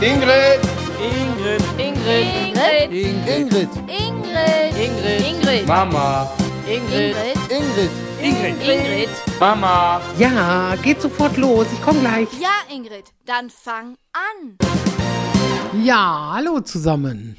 Ingrid. 0.00 0.60
Ingrid. 1.02 1.60
Ingrid. 1.76 2.92
Ingrid. 2.92 3.26
Ingrid. 3.26 3.68
Ingrid. 4.78 5.26
Ingrid. 5.26 5.66
Mama. 5.66 6.30
Ingrid. 6.68 7.16
Ingrid. 7.50 7.90
Ingrid. 8.22 8.62
Ingrid. 8.62 9.08
Mama. 9.40 10.00
Ja, 10.16 10.76
geht 10.84 11.02
sofort 11.02 11.36
los. 11.36 11.66
Ich 11.72 11.82
komme 11.82 11.98
gleich. 11.98 12.28
Ja, 12.40 12.72
Ingrid, 12.72 13.06
dann 13.26 13.50
fang 13.50 13.96
an. 14.12 14.56
Ja, 15.82 16.30
hallo 16.34 16.60
zusammen. 16.60 17.36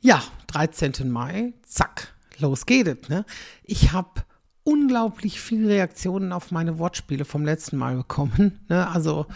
Ja, 0.00 0.22
13. 0.52 1.10
Mai, 1.10 1.52
zack, 1.66 2.14
los 2.38 2.64
geht 2.64 2.86
es. 2.86 3.08
Ne? 3.08 3.24
Ich 3.64 3.90
habe 3.90 4.22
unglaublich 4.62 5.40
viele 5.40 5.68
Reaktionen 5.68 6.32
auf 6.32 6.52
meine 6.52 6.78
Wortspiele 6.78 7.24
vom 7.24 7.44
letzten 7.44 7.76
Mal 7.76 7.96
bekommen. 7.96 8.64
Ne? 8.68 8.88
Also 8.88 9.26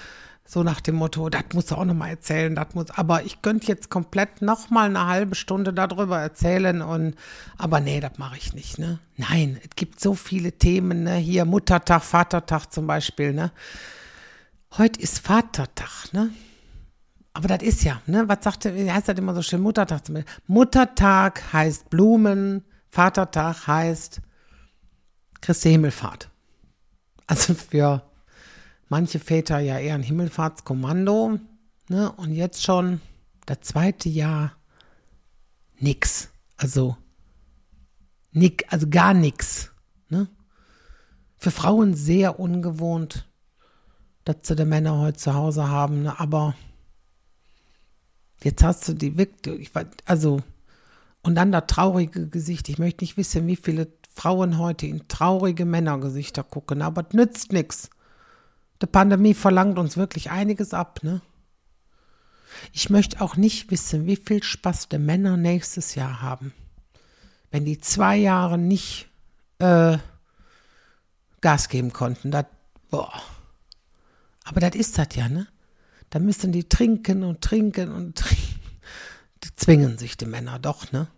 so 0.46 0.62
nach 0.62 0.80
dem 0.80 0.94
Motto, 0.94 1.28
das 1.28 1.42
musst 1.52 1.70
du 1.70 1.74
auch 1.74 1.84
noch 1.84 1.94
mal 1.94 2.08
erzählen, 2.08 2.54
das 2.54 2.74
muss. 2.74 2.90
Aber 2.90 3.24
ich 3.24 3.42
könnte 3.42 3.66
jetzt 3.66 3.90
komplett 3.90 4.42
noch 4.42 4.70
mal 4.70 4.86
eine 4.88 5.06
halbe 5.06 5.34
Stunde 5.34 5.72
darüber 5.72 6.20
erzählen 6.20 6.82
und, 6.82 7.16
aber 7.58 7.80
nee, 7.80 8.00
das 8.00 8.16
mache 8.18 8.36
ich 8.36 8.54
nicht. 8.54 8.78
Ne? 8.78 9.00
Nein, 9.16 9.58
es 9.62 9.70
gibt 9.74 10.00
so 10.00 10.14
viele 10.14 10.52
Themen. 10.52 11.02
Ne? 11.02 11.16
Hier 11.16 11.44
Muttertag, 11.44 12.04
Vatertag 12.04 12.72
zum 12.72 12.86
Beispiel. 12.86 13.32
Ne? 13.32 13.50
Heute 14.78 15.00
ist 15.00 15.18
Vatertag, 15.18 16.12
ne? 16.12 16.30
Aber 17.32 17.48
das 17.48 17.62
ist 17.62 17.84
ja, 17.84 18.00
ne? 18.06 18.26
Was 18.28 18.38
sagt 18.42 18.64
heißt 18.64 19.08
das 19.08 19.18
immer 19.18 19.34
so 19.34 19.42
schön? 19.42 19.60
Muttertag 19.60 20.06
zum 20.06 20.14
Beispiel. 20.14 20.32
Muttertag 20.46 21.52
heißt 21.52 21.90
Blumen, 21.90 22.64
Vatertag 22.88 23.66
heißt 23.66 24.22
Christi 25.42 25.70
Himmelfahrt. 25.70 26.30
Also 27.26 27.54
für 27.54 28.02
manche 28.88 29.18
Väter 29.18 29.58
ja 29.58 29.78
eher 29.78 29.94
ein 29.94 30.02
Himmelfahrtskommando, 30.02 31.38
ne? 31.88 32.12
Und 32.12 32.32
jetzt 32.32 32.62
schon 32.62 33.00
das 33.46 33.60
zweite 33.62 34.08
Jahr 34.08 34.52
nix. 35.78 36.30
Also 36.56 36.96
nick, 38.32 38.66
also 38.72 38.88
gar 38.88 39.14
nix, 39.14 39.72
ne? 40.08 40.28
Für 41.36 41.50
Frauen 41.50 41.94
sehr 41.94 42.40
ungewohnt, 42.40 43.28
dass 44.24 44.38
sie 44.42 44.56
die 44.56 44.64
Männer 44.64 44.98
heute 44.98 45.18
zu 45.18 45.34
Hause 45.34 45.68
haben, 45.68 46.02
ne? 46.02 46.18
aber 46.18 46.54
Jetzt 48.42 48.62
hast 48.62 48.88
du 48.88 48.94
die 48.94 49.16
wirklich, 49.16 49.70
also, 50.04 50.40
und 51.22 51.34
dann 51.34 51.52
das 51.52 51.64
traurige 51.66 52.28
Gesicht. 52.28 52.68
Ich 52.68 52.78
möchte 52.78 53.02
nicht 53.02 53.16
wissen, 53.16 53.46
wie 53.46 53.56
viele 53.56 53.88
Frauen 54.14 54.58
heute 54.58 54.86
in 54.86 55.08
traurige 55.08 55.64
Männergesichter 55.64 56.44
gucken, 56.44 56.82
aber 56.82 57.06
es 57.08 57.14
nützt 57.14 57.52
nichts. 57.52 57.90
Die 58.82 58.86
Pandemie 58.86 59.34
verlangt 59.34 59.78
uns 59.78 59.96
wirklich 59.96 60.30
einiges 60.30 60.74
ab, 60.74 61.00
ne? 61.02 61.22
Ich 62.72 62.90
möchte 62.90 63.20
auch 63.20 63.36
nicht 63.36 63.70
wissen, 63.70 64.06
wie 64.06 64.16
viel 64.16 64.42
Spaß 64.42 64.88
die 64.88 64.98
Männer 64.98 65.36
nächstes 65.36 65.94
Jahr 65.94 66.22
haben. 66.22 66.52
Wenn 67.50 67.64
die 67.64 67.78
zwei 67.78 68.16
Jahre 68.16 68.58
nicht 68.58 69.08
äh, 69.58 69.98
Gas 71.40 71.68
geben 71.68 71.92
konnten. 71.92 72.30
Das, 72.30 72.46
boah. 72.90 73.12
Aber 74.44 74.60
das 74.60 74.74
ist 74.74 74.98
das 74.98 75.08
ja, 75.14 75.28
ne? 75.28 75.46
Da 76.10 76.18
müssen 76.18 76.52
die 76.52 76.68
trinken 76.68 77.24
und 77.24 77.42
trinken 77.42 77.92
und 77.92 78.16
trinken. 78.18 78.60
Die 79.44 79.54
zwingen 79.54 79.98
sich 79.98 80.16
die 80.16 80.26
Männer 80.26 80.58
doch, 80.58 80.92
ne? 80.92 81.08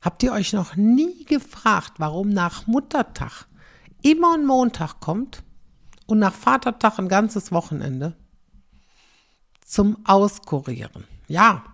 Habt 0.00 0.22
ihr 0.22 0.32
euch 0.32 0.52
noch 0.52 0.74
nie 0.74 1.24
gefragt, 1.24 1.94
warum 1.98 2.30
nach 2.30 2.66
Muttertag 2.66 3.46
immer 4.02 4.34
ein 4.34 4.44
Montag 4.44 4.98
kommt 5.00 5.44
und 6.12 6.20
nach 6.20 6.34
Vatertag 6.34 6.98
ein 6.98 7.08
ganzes 7.08 7.52
Wochenende? 7.52 8.14
Zum 9.64 10.04
Auskurieren. 10.06 11.04
Ja. 11.28 11.64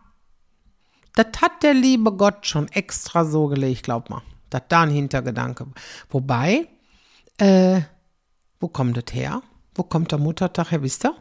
Das 1.14 1.26
hat 1.40 1.62
der 1.62 1.74
liebe 1.74 2.12
Gott 2.12 2.46
schon 2.46 2.68
extra 2.68 3.24
so 3.24 3.48
gelegt, 3.48 3.82
glaub 3.82 4.10
mal. 4.10 4.22
Das 4.50 4.62
da 4.68 4.82
ein 4.82 4.90
Hintergedanke. 4.90 5.66
Wobei, 6.10 6.68
äh, 7.38 7.80
wo 8.60 8.68
kommt 8.68 8.96
das 8.96 9.14
her? 9.14 9.42
Wo 9.74 9.82
kommt 9.82 10.12
der 10.12 10.18
Muttertag 10.18 10.70
her, 10.70 10.82
wisst 10.82 11.04
ihr? 11.04 11.14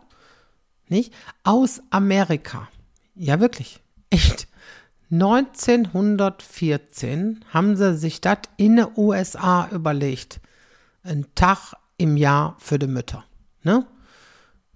nicht? 0.90 1.14
Aus 1.44 1.82
Amerika. 1.90 2.68
Ja, 3.16 3.40
wirklich. 3.40 3.82
Echt. 4.10 4.48
1914 5.10 7.46
haben 7.54 7.76
sie 7.76 7.98
sich 7.98 8.22
das 8.22 8.38
in 8.58 8.78
den 8.78 8.88
USA 8.96 9.68
überlegt. 9.72 10.40
Ein 11.04 11.28
Tag 11.36 11.74
im 11.98 12.18
Jahr 12.18 12.56
für 12.60 12.80
die 12.80 12.88
Mütter. 12.88 13.24
Ne? 13.64 13.86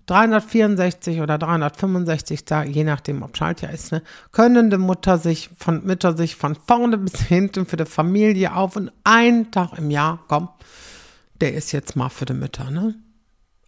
364 0.08 1.22
oder 1.22 1.38
365 1.38 2.44
Tage, 2.44 2.70
je 2.70 2.84
nachdem, 2.84 3.24
ob 3.24 3.38
Schaltjahr 3.38 3.72
ist, 3.72 3.92
ne, 3.92 4.02
können 4.32 4.70
die 4.70 4.78
Mutter 4.78 5.18
sich 5.18 5.50
von, 5.58 5.86
Mütter 5.86 6.18
sich 6.18 6.36
von 6.36 6.56
vorne 6.56 6.98
bis 6.98 7.22
hinten 7.22 7.66
für 7.66 7.78
die 7.78 7.86
Familie 7.86 8.56
auf 8.56 8.76
und 8.76 8.92
einen 9.04 9.52
Tag 9.52 9.78
im 9.78 9.90
Jahr, 9.90 10.20
komm, 10.28 10.50
der 11.40 11.54
ist 11.54 11.72
jetzt 11.72 11.96
mal 11.96 12.10
für 12.10 12.26
die 12.26 12.34
Mütter, 12.34 12.70
ne? 12.72 12.96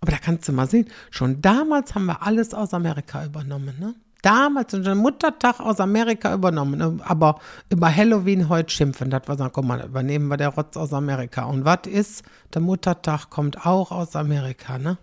Aber 0.02 0.12
da 0.12 0.18
kannst 0.18 0.50
du 0.50 0.52
mal 0.52 0.68
sehen, 0.68 0.90
schon 1.12 1.42
damals 1.42 1.96
haben 1.96 2.08
wir 2.08 2.22
alles 2.24 2.54
aus 2.54 2.74
Amerika 2.74 3.24
übernommen. 3.24 3.74
Ne? 3.80 3.96
Damals 4.24 4.72
den 4.72 4.98
Muttertag 4.98 5.60
aus 5.60 5.80
Amerika 5.80 6.34
übernommen. 6.34 7.02
Aber 7.02 7.40
über 7.70 7.96
Halloween 7.96 8.50
heute 8.50 8.74
schimpfen, 8.74 9.12
das 9.12 9.28
war 9.28 9.38
sagen, 9.38 9.52
komm 9.54 9.68
mal, 9.68 9.86
übernehmen 9.86 10.30
wir 10.30 10.38
der 10.38 10.50
Rotz 10.50 10.76
aus 10.78 10.94
Amerika. 10.94 11.44
Und 11.44 11.66
was 11.66 11.86
ist? 11.86 12.24
Der 12.54 12.62
Muttertag 12.62 13.30
kommt 13.30 13.66
auch 13.66 13.92
aus 13.92 14.16
Amerika. 14.16 14.80
Ne? 14.80 14.98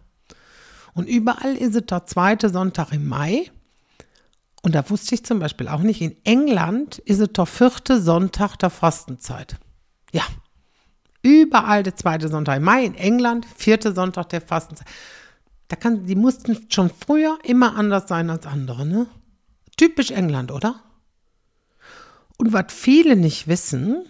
Und 0.95 1.09
überall 1.09 1.55
ist 1.55 1.77
es 1.77 1.87
der 1.87 2.07
zweite 2.07 2.49
Sonntag 2.49 2.93
im 2.93 3.07
Mai. 3.07 3.51
Und 4.63 4.75
da 4.75 4.89
wusste 4.91 5.15
ich 5.15 5.25
zum 5.25 5.39
Beispiel 5.39 5.69
auch 5.69 5.81
nicht, 5.81 6.01
in 6.01 6.17
England 6.25 6.99
ist 6.99 7.21
es 7.21 7.33
der 7.33 7.47
vierte 7.47 8.01
Sonntag 8.01 8.57
der 8.57 8.71
Fastenzeit. 8.71 9.57
Ja, 10.13 10.25
Überall 11.23 11.83
der 11.83 11.97
zweite 11.97 12.29
Sonntag 12.29 12.57
im 12.57 12.65
Mai, 12.65 12.85
in 12.85 12.95
England, 12.95 13.47
vierte 13.57 13.93
Sonntag 13.93 14.31
der 14.31 14.41
Fastenzeit. 14.41 14.87
Da 15.71 15.77
kann, 15.77 16.05
die 16.05 16.17
mussten 16.17 16.67
schon 16.69 16.91
früher 16.91 17.39
immer 17.45 17.77
anders 17.77 18.09
sein 18.09 18.29
als 18.29 18.45
andere, 18.45 18.85
ne? 18.85 19.07
Typisch 19.77 20.11
England, 20.11 20.51
oder? 20.51 20.83
Und 22.39 22.53
was 22.53 22.73
viele 22.73 23.15
nicht 23.15 23.47
wissen, 23.47 24.05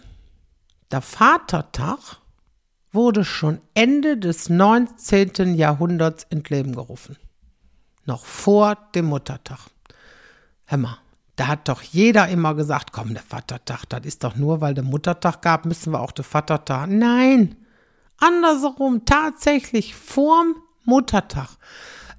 der 0.91 1.03
Vatertag 1.03 1.99
wurde 2.93 3.27
schon 3.27 3.61
Ende 3.75 4.17
des 4.17 4.49
19. 4.49 5.55
Jahrhunderts 5.55 6.27
ins 6.31 6.49
Leben 6.49 6.75
gerufen. 6.75 7.19
Noch 8.07 8.25
vor 8.25 8.79
dem 8.95 9.05
Muttertag. 9.05 9.59
Hör 10.65 10.79
mal, 10.79 10.97
da 11.37 11.47
hat 11.47 11.69
doch 11.69 11.83
jeder 11.83 12.29
immer 12.29 12.55
gesagt, 12.55 12.91
komm, 12.91 13.13
der 13.13 13.23
Vatertag, 13.23 13.85
das 13.91 14.07
ist 14.07 14.25
doch 14.25 14.35
nur, 14.35 14.63
weil 14.63 14.73
der 14.73 14.85
Muttertag 14.85 15.43
gab, 15.43 15.67
müssen 15.67 15.93
wir 15.93 16.01
auch 16.01 16.13
den 16.13 16.25
Vatertag. 16.25 16.89
Nein, 16.89 17.55
andersrum, 18.17 19.05
tatsächlich 19.05 19.95
vorm 19.95 20.55
Muttertag. 20.85 21.49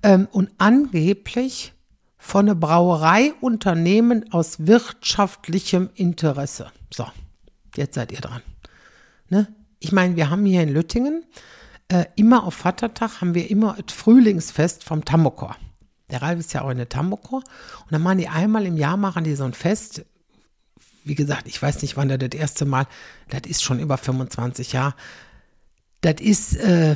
Ähm, 0.04 0.28
und 0.32 0.50
angeblich 0.58 1.74
von 2.18 2.50
einem 2.50 2.60
Brauereiunternehmen 2.60 4.32
aus 4.32 4.66
wirtschaftlichem 4.66 5.90
Interesse. 5.96 6.72
So, 6.94 7.06
jetzt 7.76 7.96
seid 7.96 8.12
ihr 8.12 8.22
dran. 8.22 8.42
Ne? 9.30 9.48
Ich 9.80 9.92
meine, 9.92 10.16
wir 10.16 10.30
haben 10.30 10.46
hier 10.46 10.62
in 10.62 10.70
Lüttingen 10.70 11.24
äh, 11.92 12.06
immer 12.16 12.46
auf 12.46 12.54
Vatertag 12.54 13.20
haben 13.20 13.36
wir 13.36 13.50
immer 13.52 13.76
das 13.86 13.94
Frühlingsfest 13.94 14.84
vom 14.84 15.04
Tambokor. 15.04 15.58
Der 16.10 16.22
Ralf 16.22 16.40
ist 16.40 16.54
ja 16.54 16.62
auch 16.62 16.70
in 16.70 16.78
der 16.78 16.88
Tambokor. 16.88 17.40
Und 17.40 17.92
dann 17.92 18.02
machen 18.02 18.18
die 18.18 18.30
einmal 18.30 18.66
im 18.66 18.78
Jahr, 18.78 18.96
machen 18.96 19.26
die 19.26 19.36
so 19.36 19.44
ein 19.44 19.54
Fest. 19.54 20.06
Wie 21.04 21.16
gesagt, 21.16 21.48
ich 21.48 21.62
weiß 21.62 21.82
nicht, 21.82 21.98
wann 21.98 22.08
der 22.08 22.18
das 22.18 22.40
erste 22.40 22.64
Mal, 22.64 22.88
das 23.30 23.42
ist 23.46 23.62
schon 23.62 23.80
über 23.80 23.98
25 23.98 24.72
Jahre. 24.72 24.94
Das 26.00 26.22
ist, 26.22 26.56
äh, 26.56 26.96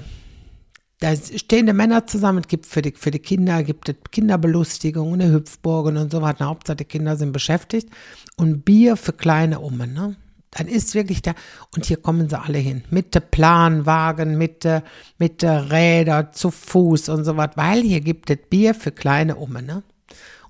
da 1.06 1.16
stehen 1.16 1.68
die 1.68 1.74
Männer 1.74 2.08
zusammen, 2.08 2.40
es 2.40 2.48
gibt 2.48 2.66
für 2.66 2.82
die, 2.82 2.92
für 2.92 3.12
die 3.12 3.20
Kinder, 3.20 3.62
gibt 3.62 3.90
es 3.90 3.96
Kinderbelustigung, 4.10 5.14
eine 5.14 5.32
Hüpfburg 5.32 5.86
und 5.86 6.12
so 6.12 6.24
weiter. 6.24 6.48
Hauptsache 6.48 6.78
die 6.78 6.86
Kinder 6.86 7.16
sind 7.16 7.32
beschäftigt. 7.32 7.90
Und 8.38 8.66
Bier 8.66 8.98
für 8.98 9.14
kleine 9.14 9.60
Umme, 9.60 9.86
ne? 9.86 10.16
Dann 10.50 10.68
ist 10.68 10.96
wirklich 10.96 11.22
der, 11.22 11.36
und 11.76 11.86
hier 11.86 11.98
kommen 11.98 12.28
sie 12.28 12.40
alle 12.40 12.58
hin, 12.58 12.86
mit 12.90 13.14
der 13.14 13.20
Planwagen, 13.20 14.36
mit 14.36 14.64
der, 14.64 14.84
mit 15.20 15.44
der 15.44 15.70
Räder, 15.70 16.32
zu 16.32 16.50
Fuß 16.50 17.10
und 17.10 17.24
so 17.24 17.38
was, 17.38 17.52
weil 17.54 17.82
hier 17.84 18.02
gibt 18.02 18.32
es 18.32 18.38
Bier 18.50 18.74
für 18.74 18.92
kleine 18.92 19.36
Umme, 19.36 19.62
ne? 19.62 19.84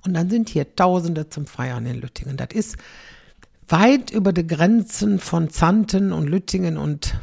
Und 0.05 0.13
dann 0.13 0.29
sind 0.29 0.47
hier 0.47 0.73
Tausende 0.73 1.27
zum 1.27 1.47
Feiern 1.47 1.85
in 1.85 1.99
Lüttingen. 1.99 2.37
Das 2.37 2.49
ist 2.53 2.77
weit 3.67 4.09
über 4.09 4.31
die 4.31 4.47
Grenzen 4.47 5.19
von 5.19 5.49
Zanten 5.49 6.13
und 6.13 6.29
Lüttingen 6.29 6.77
und 6.77 7.19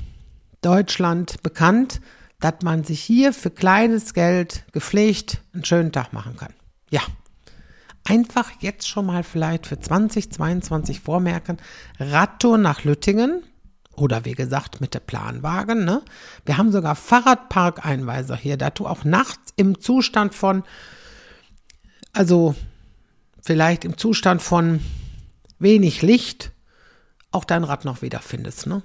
Deutschland 0.61 1.43
bekannt, 1.43 2.03
dass 2.43 2.57
man 2.63 2.83
sich 2.83 3.01
hier 3.01 3.33
für 3.33 3.51
kleines 3.51 4.15
Geld 4.15 4.65
gepflegt 4.73 5.41
einen 5.55 5.65
schönen 5.65 5.93
Tag 5.93 6.13
machen 6.13 6.37
kann. 6.37 6.53
Ja, 6.91 7.01
einfach 8.05 8.51
jetzt 8.61 8.89
schon 8.89 9.07
mal 9.07 9.23
vielleicht 9.23 9.67
für 9.67 9.79
2022 9.79 11.01
vormerken, 11.01 11.59
Radtour 12.01 12.59
nach 12.59 12.83
Lüttingen 12.83 13.45
oder 13.95 14.25
wie 14.25 14.33
gesagt 14.33 14.81
mit 14.81 14.93
der 14.95 15.01
Planwagen. 15.01 15.85
Ne? 15.85 16.03
Wir 16.45 16.59
haben 16.59 16.73
sogar 16.73 16.97
Fahrradparkeinweiser 16.97 18.37
hier, 18.37 18.57
dazu 18.57 18.87
auch 18.87 19.05
nachts 19.05 19.53
im 19.55 19.81
Zustand 19.81 20.35
von, 20.35 20.65
also 22.13 22.57
vielleicht 23.41 23.85
im 23.85 23.97
Zustand 23.97 24.43
von 24.43 24.81
wenig 25.61 26.03
Licht 26.03 26.51
auch 27.31 27.45
dein 27.45 27.63
Rad 27.63 27.85
noch 27.85 28.03
wiederfindest, 28.03 28.67
ne? 28.67 28.83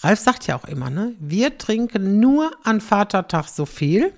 Ralf 0.00 0.20
sagt 0.20 0.46
ja 0.46 0.56
auch 0.56 0.64
immer, 0.64 0.90
ne? 0.90 1.14
Wir 1.18 1.58
trinken 1.58 2.20
nur 2.20 2.50
an 2.64 2.80
Vatertag 2.80 3.48
so 3.48 3.66
viel 3.66 4.12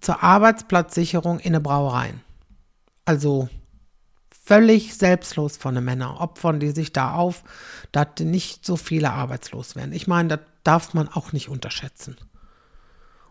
zur 0.00 0.22
Arbeitsplatzsicherung 0.22 1.38
in 1.38 1.54
eine 1.54 1.60
Brauerei. 1.60 2.14
Also 3.04 3.48
völlig 4.44 4.94
selbstlos 4.94 5.56
von 5.56 5.74
den 5.74 5.84
Männern, 5.84 6.16
opfern 6.16 6.60
die 6.60 6.70
sich 6.70 6.92
da 6.92 7.14
auf, 7.14 7.42
dass 7.92 8.20
nicht 8.20 8.66
so 8.66 8.76
viele 8.76 9.10
arbeitslos 9.12 9.76
werden. 9.76 9.92
Ich 9.92 10.06
meine, 10.06 10.28
das 10.28 10.40
darf 10.64 10.94
man 10.94 11.08
auch 11.08 11.32
nicht 11.32 11.48
unterschätzen. 11.48 12.16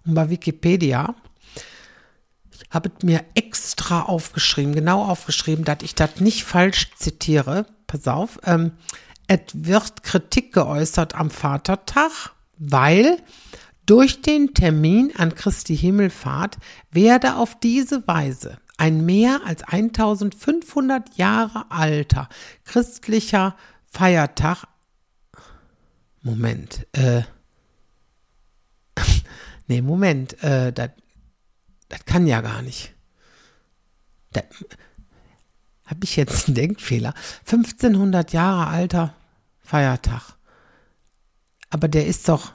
Und 0.05 0.15
bei 0.15 0.29
Wikipedia 0.29 1.15
ich 2.63 2.69
habe 2.69 2.91
mir 3.03 3.23
extra 3.35 4.03
aufgeschrieben, 4.03 4.73
genau 4.73 5.05
aufgeschrieben, 5.05 5.65
dass 5.65 5.79
ich 5.81 5.95
das 5.95 6.19
nicht 6.19 6.43
falsch 6.43 6.91
zitiere. 6.95 7.65
Pass 7.87 8.07
auf. 8.07 8.39
Ähm, 8.45 8.71
es 9.27 9.39
wird 9.53 10.03
Kritik 10.03 10.53
geäußert 10.53 11.15
am 11.15 11.29
Vatertag, 11.29 12.31
weil 12.57 13.17
durch 13.85 14.21
den 14.21 14.53
Termin 14.53 15.13
an 15.17 15.35
Christi 15.35 15.75
Himmelfahrt 15.77 16.57
werde 16.91 17.35
auf 17.35 17.59
diese 17.59 18.07
Weise 18.07 18.57
ein 18.77 19.05
mehr 19.05 19.41
als 19.45 19.63
1500 19.63 21.17
Jahre 21.17 21.69
alter 21.69 22.29
christlicher 22.63 23.55
Feiertag 23.83 24.65
Moment, 26.23 26.87
äh, 26.93 27.23
nee, 29.67 29.81
Moment, 29.81 30.41
äh, 30.41 30.71
das 30.71 30.89
kann 32.05 32.25
ja 32.27 32.39
gar 32.39 32.61
nicht. 32.61 32.93
Habe 35.93 36.05
ich 36.05 36.15
jetzt 36.15 36.47
einen 36.47 36.55
Denkfehler? 36.55 37.13
1500 37.45 38.33
Jahre 38.33 38.65
alter 38.65 39.13
Feiertag. 39.61 40.23
Aber 41.69 41.87
der 41.87 42.07
ist 42.07 42.27
doch, 42.27 42.53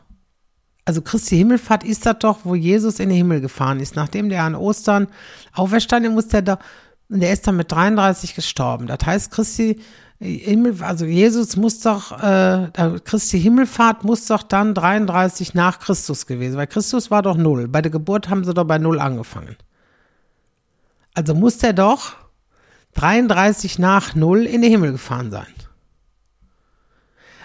also 0.84 1.02
Christi 1.02 1.36
Himmelfahrt 1.36 1.84
ist 1.84 2.04
das 2.04 2.18
doch, 2.18 2.40
wo 2.42 2.56
Jesus 2.56 2.98
in 2.98 3.10
den 3.10 3.18
Himmel 3.18 3.40
gefahren 3.40 3.78
ist. 3.78 3.94
Nachdem 3.94 4.28
der 4.28 4.42
an 4.42 4.56
Ostern 4.56 5.06
auferstanden 5.52 6.14
muss 6.14 6.26
der 6.26 6.42
da, 6.42 6.58
der 7.08 7.32
ist 7.32 7.46
dann 7.46 7.56
mit 7.56 7.70
33 7.70 8.34
gestorben. 8.34 8.88
Das 8.88 9.06
heißt, 9.06 9.30
Christi 9.30 9.80
Himmel, 10.18 10.82
also 10.82 11.04
Jesus 11.04 11.56
muss 11.56 11.78
doch, 11.78 12.20
äh, 12.20 12.70
Christi 13.04 13.40
Himmelfahrt 13.40 14.02
muss 14.02 14.26
doch 14.26 14.42
dann 14.42 14.74
33 14.74 15.54
nach 15.54 15.78
Christus 15.78 16.26
gewesen, 16.26 16.56
weil 16.56 16.66
Christus 16.66 17.12
war 17.12 17.22
doch 17.22 17.36
null. 17.36 17.68
Bei 17.68 17.82
der 17.82 17.92
Geburt 17.92 18.30
haben 18.30 18.42
sie 18.42 18.52
doch 18.52 18.64
bei 18.64 18.78
null 18.78 18.98
angefangen. 18.98 19.54
Also 21.14 21.36
muss 21.36 21.58
der 21.58 21.72
doch 21.72 22.16
33 22.98 23.78
nach 23.78 24.14
null 24.14 24.46
in 24.46 24.62
den 24.62 24.70
Himmel 24.70 24.92
gefahren 24.92 25.30
sein. 25.30 25.52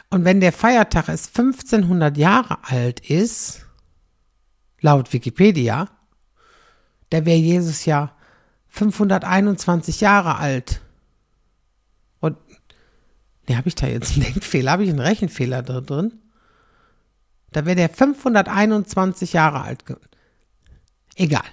Und 0.09 0.25
wenn 0.25 0.39
der 0.39 0.53
Feiertag 0.53 1.09
es 1.09 1.27
1500 1.27 2.17
Jahre 2.17 2.57
alt 2.63 2.99
ist, 3.09 3.65
laut 4.81 5.11
Wikipedia, 5.13 5.89
da 7.09 7.25
wäre 7.25 7.37
Jesus 7.37 7.85
ja 7.85 8.15
521 8.69 10.01
Jahre 10.01 10.37
alt. 10.37 10.81
Ne, 13.47 13.57
habe 13.57 13.67
ich 13.67 13.75
da 13.75 13.87
jetzt 13.87 14.13
einen 14.13 14.23
Denkfehler? 14.23 14.71
Habe 14.71 14.83
ich 14.83 14.89
einen 14.89 14.99
Rechenfehler 14.99 15.61
drin? 15.61 16.13
Da 17.51 17.65
wäre 17.65 17.75
der 17.75 17.89
521 17.89 19.33
Jahre 19.33 19.61
alt. 19.61 19.83
Egal. 21.15 21.43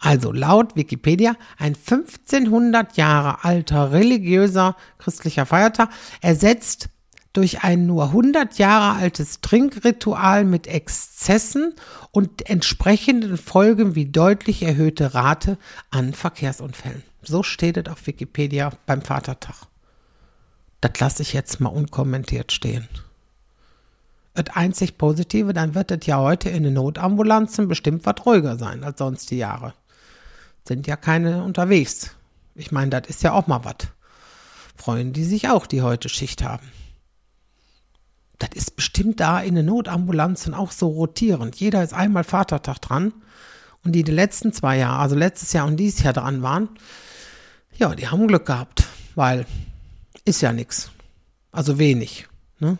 Also 0.00 0.32
laut 0.32 0.76
Wikipedia 0.76 1.36
ein 1.58 1.74
1500 1.74 2.96
Jahre 2.96 3.44
alter 3.44 3.92
religiöser 3.92 4.74
christlicher 4.98 5.44
Feiertag 5.44 5.90
ersetzt 6.22 6.88
durch 7.34 7.62
ein 7.62 7.86
nur 7.86 8.06
100 8.06 8.58
Jahre 8.58 8.98
altes 8.98 9.42
Trinkritual 9.42 10.44
mit 10.44 10.66
Exzessen 10.66 11.74
und 12.10 12.48
entsprechenden 12.48 13.36
Folgen 13.36 13.94
wie 13.94 14.06
deutlich 14.06 14.62
erhöhte 14.62 15.14
Rate 15.14 15.58
an 15.90 16.14
Verkehrsunfällen. 16.14 17.02
So 17.22 17.42
steht 17.42 17.76
es 17.76 17.86
auf 17.92 18.06
Wikipedia 18.06 18.72
beim 18.86 19.02
Vatertag. 19.02 19.66
Das 20.80 20.98
lasse 20.98 21.22
ich 21.22 21.34
jetzt 21.34 21.60
mal 21.60 21.68
unkommentiert 21.68 22.52
stehen. 22.52 22.88
Das 24.32 24.56
einzig 24.56 24.96
Positive, 24.96 25.52
dann 25.52 25.74
wird 25.74 25.90
es 25.90 26.06
ja 26.06 26.18
heute 26.18 26.48
in 26.48 26.62
den 26.62 26.74
Notambulanzen 26.74 27.68
bestimmt 27.68 28.06
was 28.06 28.24
ruhiger 28.24 28.56
sein 28.56 28.82
als 28.82 28.98
sonst 28.98 29.30
die 29.30 29.38
Jahre. 29.38 29.74
Sind 30.66 30.86
ja 30.86 30.96
keine 30.96 31.42
unterwegs. 31.42 32.14
Ich 32.54 32.72
meine, 32.72 32.90
das 32.90 33.08
ist 33.08 33.22
ja 33.22 33.32
auch 33.32 33.46
mal 33.46 33.64
was. 33.64 33.88
Freuen 34.76 35.12
die 35.12 35.24
sich 35.24 35.48
auch, 35.48 35.66
die 35.66 35.82
heute 35.82 36.08
Schicht 36.08 36.42
haben. 36.42 36.70
Das 38.38 38.50
ist 38.54 38.76
bestimmt 38.76 39.20
da 39.20 39.40
in 39.40 39.54
den 39.54 39.66
Notambulanzen 39.66 40.54
auch 40.54 40.72
so 40.72 40.88
rotierend. 40.88 41.56
Jeder 41.56 41.82
ist 41.82 41.92
einmal 41.92 42.24
Vatertag 42.24 42.78
dran. 42.80 43.12
Und 43.84 43.92
die 43.92 44.02
die 44.02 44.12
letzten 44.12 44.52
zwei 44.52 44.78
Jahre, 44.78 44.98
also 44.98 45.16
letztes 45.16 45.52
Jahr 45.52 45.66
und 45.66 45.76
dieses 45.76 46.02
Jahr 46.02 46.12
dran 46.12 46.42
waren, 46.42 46.68
ja, 47.76 47.94
die 47.94 48.08
haben 48.08 48.26
Glück 48.28 48.46
gehabt, 48.46 48.84
weil 49.14 49.46
ist 50.24 50.42
ja 50.42 50.52
nichts. 50.52 50.90
Also 51.52 51.78
wenig. 51.78 52.28
Ne? 52.58 52.78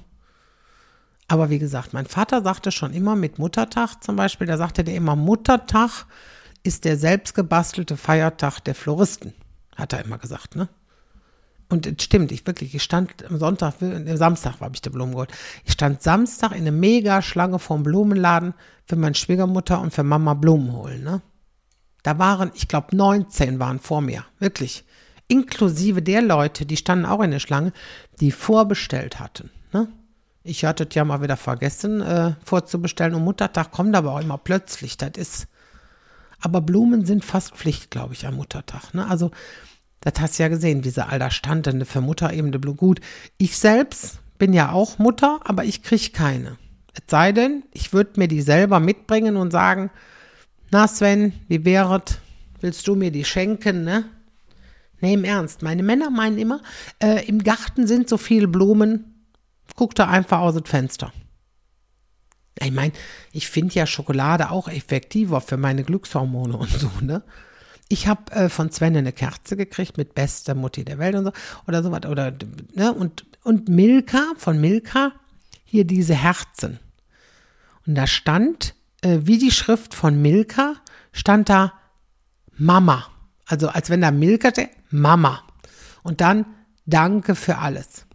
Aber 1.26 1.50
wie 1.50 1.59
gesagt, 1.59 1.93
mein 1.93 2.06
Vater 2.06 2.43
sagte 2.43 2.71
schon 2.71 2.93
immer 2.93 3.17
mit 3.17 3.38
Muttertag 3.38 4.03
zum 4.03 4.17
Beispiel, 4.17 4.47
da 4.47 4.56
sagte 4.56 4.85
der 4.85 4.94
immer, 4.94 5.17
Muttertag 5.17 6.06
ist 6.62 6.85
der 6.85 6.97
selbstgebastelte 6.97 7.97
Feiertag 7.97 8.61
der 8.61 8.75
Floristen, 8.75 9.33
hat 9.77 9.93
er 9.93 10.05
immer 10.05 10.19
gesagt, 10.19 10.57
ne? 10.57 10.69
Und 11.69 11.87
es 11.87 12.03
stimmt, 12.03 12.33
ich 12.33 12.45
wirklich, 12.47 12.75
ich 12.75 12.83
stand 12.83 13.25
am 13.25 13.39
Sonntag, 13.39 13.75
am 13.81 14.17
Samstag 14.17 14.61
habe 14.61 14.75
ich 14.75 14.83
der 14.83 14.91
Blumen 14.91 15.12
geholt. 15.12 15.31
Ich 15.65 15.73
stand 15.73 16.03
Samstag 16.03 16.51
in 16.51 16.62
einer 16.62 16.73
Mega-Schlange 16.73 17.61
vom 17.61 17.85
Blumenladen 17.85 18.55
für 18.87 18.97
meine 18.97 19.15
Schwiegermutter 19.15 19.81
und 19.81 19.95
für 19.95 20.03
Mama 20.03 20.35
Blumen 20.35 20.73
holen, 20.73 21.05
ne? 21.05 21.23
Da 22.03 22.19
waren, 22.19 22.51
ich 22.55 22.67
glaube, 22.67 22.97
19 22.97 23.59
waren 23.59 23.79
vor 23.79 24.01
mir, 24.01 24.25
wirklich 24.39 24.85
inklusive 25.31 26.03
der 26.03 26.23
Leute, 26.23 26.67
die 26.67 26.77
standen 26.77 27.07
auch 27.07 27.23
in 27.23 27.31
der 27.31 27.39
Schlange, 27.39 27.73
die 28.21 28.33
vorbestellt 28.33 29.21
hatten. 29.21 29.51
Ne? 29.73 29.89
Ich 30.43 30.65
hatte 30.65 30.87
es 30.89 30.95
ja 30.95 31.05
mal 31.05 31.23
wieder 31.23 31.37
vergessen, 31.37 32.01
äh, 32.03 32.33
vorzubestellen. 32.45 33.15
Und 33.15 33.25
Muttertag 33.25 33.71
kommt 33.71 33.95
aber 33.95 34.12
auch 34.12 34.21
immer 34.21 34.39
plötzlich. 34.39 34.97
Das 34.97 35.12
ist. 35.17 35.47
Aber 36.40 36.60
Blumen 36.60 37.04
sind 37.04 37.25
fast 37.25 37.54
Pflicht, 37.54 37.90
glaube 37.90 38.14
ich, 38.14 38.26
am 38.26 38.37
Muttertag. 38.37 38.94
Ne? 38.94 39.06
Also, 39.06 39.30
das 40.00 40.14
hast 40.18 40.38
du 40.38 40.42
ja 40.42 40.49
gesehen, 40.49 40.85
wie 40.85 40.90
sie 40.90 41.06
all 41.06 41.18
da 41.18 41.30
standen. 41.30 41.85
Für 41.85 42.00
Mutter 42.00 42.32
eben 42.32 42.52
die 42.52 42.59
Blume. 42.59 42.76
Gut, 42.76 43.00
ich 43.37 43.59
selbst 43.59 44.20
bin 44.38 44.52
ja 44.52 44.73
auch 44.73 44.99
Mutter, 44.99 45.40
aber 45.44 45.64
ich 45.64 45.82
kriege 45.82 46.11
keine. 46.11 46.56
Es 46.94 47.02
sei 47.06 47.32
denn, 47.32 47.62
ich 47.73 47.92
würde 47.92 48.18
mir 48.18 48.28
die 48.28 48.42
selber 48.42 48.80
mitbringen 48.80 49.37
und 49.37 49.50
sagen, 49.50 49.90
na 50.70 50.88
Sven, 50.88 51.32
wie 51.49 51.64
wäret, 51.64 52.20
willst 52.61 52.87
du 52.88 52.94
mir 52.97 53.11
die 53.11 53.25
schenken, 53.25 53.85
ne? 53.85 54.04
Nee, 55.00 55.14
im 55.14 55.25
Ernst. 55.25 55.62
Meine 55.62 55.82
Männer 55.82 56.11
meinen 56.11 56.38
immer, 56.38 56.61
äh, 57.02 57.26
im 57.26 57.42
Garten 57.42 57.87
sind 57.87 58.09
so 58.09 58.18
viele 58.18 58.49
Blumen, 58.49 59.25
guck 59.76 59.94
da 59.94 60.09
einfach 60.09 60.40
aus 60.40 60.54
dem 60.54 60.64
Fenster. 60.64 61.12
Ich 62.59 62.73
meine, 62.73 62.92
ich 63.33 63.49
finde 63.49 63.75
ja 63.75 63.87
Schokolade 63.87 64.50
auch 64.50 64.69
effektiver 64.69 65.40
für 65.40 65.57
meine 65.57 65.85
Glückshormone 65.85 66.57
und 66.57 66.71
so, 66.71 66.90
ne? 67.00 67.23
Ich 67.88 68.07
habe 68.07 68.30
äh, 68.33 68.49
von 68.49 68.71
Sven 68.71 68.97
eine 68.97 69.12
Kerze 69.12 69.57
gekriegt 69.57 69.99
mit 69.99 70.14
bester 70.14 70.54
Mutti 70.54 70.85
der 70.85 70.99
Welt 70.99 71.16
und 71.16 71.25
so 71.25 71.33
oder 71.66 71.83
sowas 71.83 72.07
oder 72.07 72.33
ne 72.75 72.92
und 72.92 73.25
und 73.42 73.69
Milka 73.69 74.33
von 74.37 74.61
Milka 74.61 75.12
hier 75.64 75.85
diese 75.85 76.14
Herzen. 76.14 76.78
Und 77.87 77.97
da 77.97 78.07
stand 78.07 78.75
äh, 79.02 79.21
wie 79.23 79.38
die 79.38 79.50
Schrift 79.50 79.95
von 79.95 80.21
Milka 80.23 80.75
stand 81.12 81.49
da 81.49 81.73
Mama. 82.57 83.07
Also 83.47 83.69
als 83.69 83.90
wenn 83.90 84.02
da 84.02 84.11
Milka 84.11 84.50
steht, 84.50 84.71
Mama. 84.90 85.42
Und 86.02 86.21
dann 86.21 86.47
Danke 86.90 87.37
für 87.37 87.59
alles. 87.59 88.07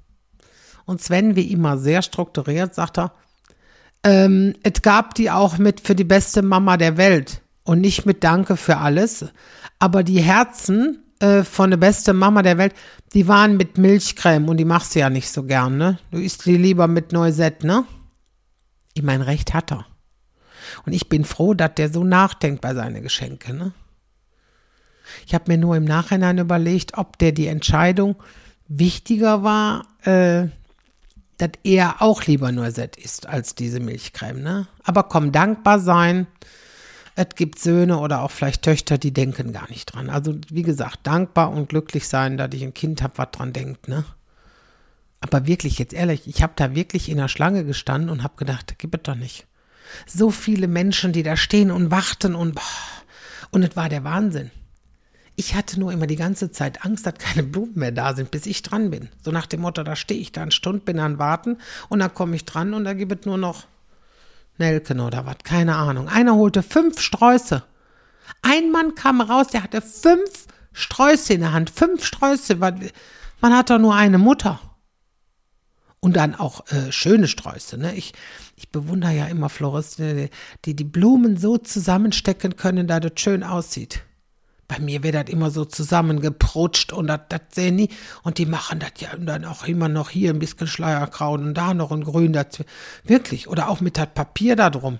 Und 0.85 1.01
Sven, 1.01 1.35
wie 1.35 1.51
immer 1.51 1.77
sehr 1.77 2.01
strukturiert, 2.01 2.75
sagt 2.75 2.99
er, 2.99 3.13
ähm, 4.05 4.53
es 4.61 4.83
gab 4.83 5.15
die 5.15 5.31
auch 5.31 5.57
mit 5.57 5.81
für 5.81 5.95
die 5.95 6.03
beste 6.03 6.43
Mama 6.43 6.77
der 6.77 6.95
Welt 6.95 7.41
und 7.63 7.81
nicht 7.81 8.05
mit 8.05 8.23
Danke 8.23 8.55
für 8.55 8.77
alles. 8.77 9.25
Aber 9.79 10.03
die 10.03 10.21
Herzen 10.21 11.03
äh, 11.19 11.43
von 11.43 11.71
der 11.71 11.77
beste 11.77 12.13
Mama 12.13 12.43
der 12.43 12.59
Welt, 12.59 12.75
die 13.13 13.27
waren 13.27 13.57
mit 13.57 13.79
Milchcreme 13.79 14.47
und 14.47 14.57
die 14.57 14.65
machst 14.65 14.93
du 14.93 14.99
ja 14.99 15.09
nicht 15.09 15.29
so 15.29 15.43
gern, 15.43 15.77
ne? 15.77 15.97
Du 16.11 16.19
isst 16.19 16.45
die 16.45 16.55
lieber 16.55 16.87
mit 16.87 17.13
Noisette, 17.13 17.65
ne? 17.65 17.83
Ich 18.93 19.01
mein, 19.01 19.21
Recht 19.23 19.53
hat 19.55 19.71
er. 19.71 19.85
Und 20.85 20.93
ich 20.93 21.09
bin 21.09 21.25
froh, 21.25 21.55
dass 21.55 21.73
der 21.75 21.91
so 21.91 22.03
nachdenkt 22.03 22.61
bei 22.61 22.75
seinen 22.75 23.01
Geschenken, 23.01 23.57
ne? 23.57 23.71
Ich 25.25 25.33
habe 25.33 25.51
mir 25.51 25.57
nur 25.57 25.75
im 25.75 25.85
Nachhinein 25.85 26.37
überlegt, 26.37 26.97
ob 26.97 27.17
der 27.17 27.31
die 27.31 27.47
Entscheidung 27.47 28.15
wichtiger 28.67 29.43
war, 29.43 29.87
äh, 30.03 30.47
dass 31.37 31.51
er 31.63 32.01
auch 32.01 32.23
lieber 32.25 32.51
nur 32.51 32.71
Set 32.71 32.95
isst 32.95 33.27
als 33.27 33.55
diese 33.55 33.79
Milchcreme. 33.79 34.41
Ne? 34.41 34.67
Aber 34.83 35.03
komm, 35.03 35.31
dankbar 35.31 35.79
sein. 35.79 36.27
Es 37.15 37.29
gibt 37.35 37.59
Söhne 37.59 37.99
oder 37.99 38.21
auch 38.21 38.31
vielleicht 38.31 38.61
Töchter, 38.61 38.97
die 38.97 39.13
denken 39.13 39.53
gar 39.53 39.69
nicht 39.69 39.93
dran. 39.93 40.09
Also 40.09 40.35
wie 40.49 40.63
gesagt, 40.63 40.99
dankbar 41.03 41.51
und 41.51 41.69
glücklich 41.69 42.07
sein, 42.07 42.37
dass 42.37 42.53
ich 42.53 42.63
ein 42.63 42.73
Kind 42.73 43.01
habe, 43.01 43.17
was 43.17 43.31
dran 43.31 43.53
denkt, 43.53 43.87
ne? 43.87 44.03
Aber 45.21 45.47
wirklich, 45.47 45.79
jetzt 45.79 45.93
ehrlich, 45.93 46.27
ich 46.27 46.43
habe 46.43 46.53
da 46.55 46.75
wirklich 46.75 47.09
in 47.09 47.17
der 47.17 47.29
Schlange 47.29 47.63
gestanden 47.63 48.11
und 48.11 48.21
habe 48.21 48.35
gedacht, 48.35 48.75
gib 48.77 48.93
es 48.93 49.01
doch 49.03 49.15
nicht. 49.15 49.47
So 50.05 50.29
viele 50.29 50.67
Menschen, 50.67 51.13
die 51.13 51.23
da 51.23 51.35
stehen 51.37 51.71
und 51.71 51.89
warten 51.89 52.35
und 52.35 52.53
boah, 52.53 52.61
und 53.49 53.63
es 53.63 53.75
war 53.75 53.89
der 53.89 54.03
Wahnsinn. 54.03 54.51
Ich 55.37 55.53
hatte 55.53 55.79
nur 55.79 55.91
immer 55.91 56.07
die 56.07 56.15
ganze 56.15 56.51
Zeit 56.51 56.85
Angst, 56.85 57.05
dass 57.05 57.15
keine 57.15 57.43
Blumen 57.43 57.73
mehr 57.75 57.91
da 57.91 58.13
sind, 58.13 58.31
bis 58.31 58.45
ich 58.45 58.61
dran 58.61 58.89
bin. 58.89 59.09
So 59.21 59.31
nach 59.31 59.45
dem 59.45 59.61
Motto, 59.61 59.83
da 59.83 59.95
stehe 59.95 60.19
ich 60.19 60.31
da 60.31 60.41
eine 60.41 60.51
Stunde, 60.51 60.79
bin 60.79 60.99
an 60.99 61.19
Warten 61.19 61.57
und 61.89 61.99
dann 61.99 62.13
komme 62.13 62.35
ich 62.35 62.45
dran 62.45 62.73
und 62.73 62.85
da 62.85 62.93
gibt 62.93 63.19
es 63.19 63.25
nur 63.25 63.37
noch 63.37 63.65
Nelken 64.57 65.01
oder 65.01 65.25
was, 65.25 65.37
keine 65.43 65.75
Ahnung. 65.75 66.07
Einer 66.07 66.35
holte 66.35 66.63
fünf 66.63 67.01
Sträuße. 67.01 67.63
Ein 68.41 68.71
Mann 68.71 68.95
kam 68.95 69.19
raus, 69.19 69.47
der 69.47 69.63
hatte 69.63 69.81
fünf 69.81 70.47
Sträuße 70.71 71.33
in 71.33 71.41
der 71.41 71.53
Hand. 71.53 71.69
Fünf 71.69 72.05
Sträuße. 72.05 72.55
Man 72.55 73.53
hat 73.53 73.69
doch 73.69 73.79
nur 73.79 73.95
eine 73.95 74.17
Mutter. 74.17 74.59
Und 75.99 76.15
dann 76.15 76.35
auch 76.35 76.67
äh, 76.71 76.91
schöne 76.91 77.27
Sträuße. 77.27 77.77
Ne? 77.77 77.95
Ich, 77.95 78.13
ich 78.55 78.69
bewundere 78.69 79.13
ja 79.13 79.25
immer 79.25 79.49
Floristen, 79.49 80.29
die 80.63 80.75
die 80.75 80.83
Blumen 80.83 81.35
so 81.35 81.57
zusammenstecken 81.57 82.55
können, 82.55 82.87
dass 82.87 83.01
das 83.01 83.13
schön 83.15 83.43
aussieht. 83.43 84.04
Bei 84.67 84.79
mir 84.79 85.03
wird 85.03 85.15
das 85.15 85.29
immer 85.29 85.51
so 85.51 85.63
zusammengeprutscht 85.63 86.91
und 86.91 87.07
das, 87.07 87.19
sehen 87.51 87.75
nie. 87.75 87.89
Und 88.23 88.39
die 88.39 88.45
machen 88.45 88.79
das 88.79 88.93
ja 88.99 89.09
dann 89.17 89.45
auch 89.45 89.67
immer 89.67 89.89
noch 89.89 90.09
hier 90.09 90.31
ein 90.31 90.39
bisschen 90.39 90.67
Schleierkraut 90.67 91.39
und 91.39 91.53
da 91.53 91.73
noch 91.73 91.91
ein 91.91 92.03
Grün 92.03 92.33
dazu. 92.33 92.63
Wirklich. 93.03 93.47
Oder 93.47 93.69
auch 93.69 93.81
mit 93.81 93.97
das 93.97 94.07
Papier 94.13 94.55
da 94.55 94.69
drum. 94.69 94.99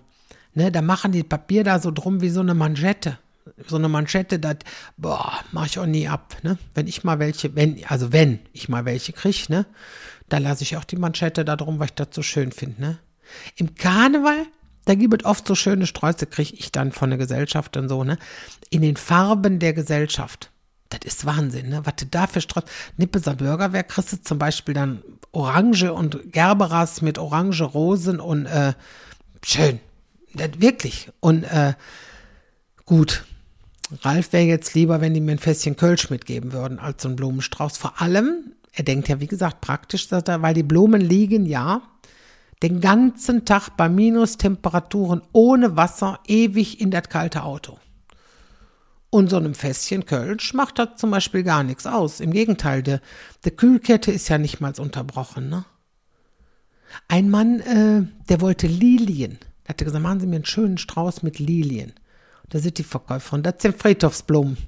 Ne, 0.53 0.71
da 0.71 0.81
machen 0.81 1.11
die 1.11 1.23
Papier 1.23 1.63
da 1.63 1.79
so 1.79 1.91
drum 1.91 2.21
wie 2.21 2.29
so 2.29 2.39
eine 2.39 2.53
Manschette. 2.53 3.17
So 3.67 3.75
eine 3.75 3.89
Manschette, 3.89 4.39
das, 4.39 4.57
boah, 4.97 5.33
mach 5.51 5.65
ich 5.65 5.77
auch 5.77 5.85
nie 5.85 6.07
ab, 6.07 6.35
ne? 6.41 6.57
Wenn 6.73 6.87
ich 6.87 7.03
mal 7.03 7.19
welche, 7.19 7.55
wenn, 7.55 7.83
also 7.87 8.11
wenn 8.11 8.39
ich 8.53 8.69
mal 8.69 8.85
welche 8.85 9.13
kriege, 9.13 9.45
ne? 9.49 9.65
Da 10.29 10.39
lasse 10.39 10.63
ich 10.63 10.77
auch 10.77 10.83
die 10.83 10.95
Manschette 10.95 11.45
da 11.45 11.55
drum, 11.55 11.77
weil 11.77 11.87
ich 11.87 11.93
das 11.93 12.07
so 12.11 12.23
schön 12.23 12.51
finde, 12.51 12.81
ne? 12.81 12.97
Im 13.55 13.75
Karneval, 13.75 14.47
da 14.85 14.95
gibt 14.95 15.21
es 15.21 15.25
oft 15.25 15.47
so 15.47 15.55
schöne 15.55 15.87
Sträuße, 15.87 16.27
kriege 16.27 16.53
ich 16.53 16.71
dann 16.71 16.91
von 16.91 17.09
der 17.09 17.17
Gesellschaft 17.17 17.75
und 17.77 17.89
so, 17.89 18.03
ne? 18.03 18.17
In 18.69 18.81
den 18.81 18.97
Farben 18.97 19.59
der 19.59 19.73
Gesellschaft. 19.73 20.51
Das 20.89 20.99
ist 21.03 21.25
Wahnsinn, 21.25 21.69
ne? 21.69 21.81
Was 21.83 21.95
du 21.97 22.05
da 22.05 22.27
für 22.27 22.41
Sträuße. 22.41 22.67
Nippeser 22.97 23.35
Bürgerwehr 23.35 23.83
kriegst 23.83 24.13
du 24.13 24.21
zum 24.21 24.37
Beispiel 24.37 24.75
dann 24.75 25.01
Orange 25.31 25.91
und 25.91 26.31
Gerberas 26.31 27.01
mit 27.01 27.17
Orange, 27.17 27.63
Rosen 27.63 28.19
und 28.19 28.45
äh, 28.45 28.73
schön. 29.43 29.79
Das, 30.33 30.49
wirklich. 30.59 31.09
Und 31.19 31.43
äh, 31.43 31.73
gut. 32.85 33.25
Ralf 34.01 34.33
wäre 34.33 34.45
jetzt 34.45 34.73
lieber, 34.73 35.01
wenn 35.01 35.13
die 35.13 35.21
mir 35.21 35.33
ein 35.33 35.39
Fässchen 35.39 35.75
Kölsch 35.75 36.09
mitgeben 36.09 36.53
würden, 36.53 36.79
als 36.79 37.03
so 37.03 37.09
ein 37.09 37.15
Blumenstrauß. 37.15 37.77
Vor 37.77 38.01
allem, 38.01 38.53
er 38.71 38.83
denkt 38.83 39.07
ja, 39.09 39.19
wie 39.19 39.27
gesagt, 39.27 39.61
praktisch, 39.61 40.07
sagt 40.07 40.27
er, 40.27 40.41
weil 40.41 40.53
die 40.53 40.63
Blumen 40.63 41.01
liegen 41.01 41.45
ja 41.45 41.81
den 42.63 42.81
ganzen 42.81 43.45
Tag 43.45 43.77
bei 43.77 43.89
Minustemperaturen 43.89 45.21
ohne 45.31 45.75
Wasser 45.75 46.19
ewig 46.27 46.79
in 46.79 46.91
das 46.91 47.09
kalte 47.09 47.43
Auto. 47.43 47.77
Und 49.09 49.29
so 49.29 49.37
einem 49.37 49.53
Fässchen 49.53 50.05
Kölsch 50.05 50.53
macht 50.53 50.79
das 50.79 50.97
zum 50.97 51.11
Beispiel 51.11 51.43
gar 51.43 51.63
nichts 51.63 51.85
aus. 51.87 52.19
Im 52.19 52.31
Gegenteil, 52.31 52.83
die, 52.83 52.97
die 53.45 53.51
Kühlkette 53.51 54.11
ist 54.11 54.27
ja 54.27 54.37
nicht 54.37 54.59
mal 54.59 54.73
unterbrochen. 54.77 55.49
Ne? 55.49 55.63
Ein 57.07 57.29
Mann, 57.29 57.59
äh, 57.61 58.03
der 58.27 58.41
wollte 58.41 58.67
Lilien. 58.67 59.39
Der 59.63 59.69
hatte 59.69 59.85
gesagt, 59.85 60.03
machen 60.03 60.19
Sie 60.19 60.27
mir 60.27 60.37
einen 60.37 60.45
schönen 60.45 60.77
Strauß 60.77 61.23
mit 61.23 61.39
Lilien. 61.39 61.93
Da 62.49 62.59
sind 62.59 62.77
die 62.77 62.83
Verkäuferin, 62.83 63.43
das 63.43 63.55
sind 63.59 63.77
Friedhofsblumen. 63.77 64.57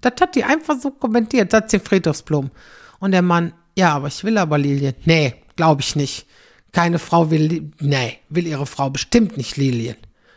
Das 0.00 0.12
hat 0.20 0.36
die 0.36 0.44
einfach 0.44 0.80
so 0.80 0.92
kommentiert, 0.92 1.52
das 1.52 1.72
sind 1.72 1.82
Friedhofsblumen. 1.82 2.52
Und 3.00 3.10
der 3.10 3.22
Mann, 3.22 3.52
ja, 3.76 3.96
aber 3.96 4.06
ich 4.06 4.22
will 4.22 4.38
aber 4.38 4.56
Lilien. 4.56 4.94
Nee, 5.06 5.34
glaube 5.56 5.80
ich 5.80 5.96
nicht. 5.96 6.24
Keine 6.72 6.98
Frau 6.98 7.30
will, 7.30 7.72
nee, 7.80 8.18
will 8.28 8.46
ihre 8.46 8.66
Frau 8.66 8.90
bestimmt 8.90 9.36
nicht 9.36 9.56
Lilien. 9.56 9.96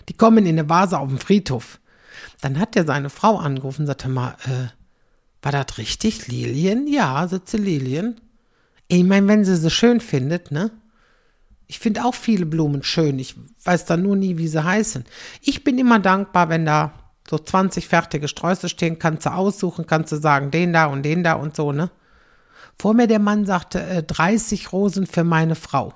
Die 0.10 0.14
kommen 0.14 0.46
in 0.46 0.58
eine 0.58 0.70
Vase 0.70 0.98
auf 0.98 1.10
dem 1.10 1.20
Friedhof. 1.20 1.80
Dann 2.42 2.60
hat 2.60 2.76
er 2.76 2.86
seine 2.86 3.10
Frau 3.10 3.38
angerufen 3.38 3.86
sagte 3.86 4.10
mal, 4.10 4.36
äh, 4.46 4.68
war 5.42 5.52
das 5.52 5.78
richtig? 5.78 6.28
Lilien? 6.28 6.88
Ja, 6.88 7.28
sitze 7.28 7.58
Lilien. 7.58 8.20
Ich 8.88 9.04
meine, 9.04 9.28
wenn 9.28 9.46
sie 9.46 9.56
sie 9.56 9.70
schön 9.70 10.00
findet, 10.00 10.52
ne? 10.52 10.72
Ich 11.68 11.80
finde 11.80 12.04
auch 12.04 12.16
viele 12.16 12.46
Blumen 12.46 12.84
schön. 12.84 13.18
Ich 13.18 13.36
weiß 13.64 13.86
dann 13.86 14.04
nur 14.04 14.18
nie, 14.18 14.38
wie 14.38 14.50
sie 14.50 14.64
heißen. 14.64 15.06
Ich 15.42 15.64
bin 15.64 15.78
immer 15.78 16.00
dankbar, 16.00 16.50
wenn 16.50 16.66
da 16.66 16.92
so 17.30 17.40
20 17.40 17.88
fertige 17.88 18.28
Sträuße 18.28 18.68
stehen, 18.68 19.00
kannst 19.00 19.26
du 19.26 19.32
aussuchen, 19.32 19.88
kannst 19.88 20.12
du 20.12 20.18
sagen, 20.18 20.52
den 20.52 20.74
da 20.74 20.88
und 20.88 21.04
den 21.04 21.24
da 21.24 21.34
und 21.34 21.56
so, 21.56 21.72
ne? 21.72 21.90
Vor 22.78 22.94
mir 22.94 23.08
der 23.08 23.20
Mann 23.20 23.46
sagte, 23.46 23.82
äh, 23.82 24.04
30 24.04 24.74
Rosen 24.74 25.08
für 25.08 25.24
meine 25.24 25.56
Frau. 25.56 25.94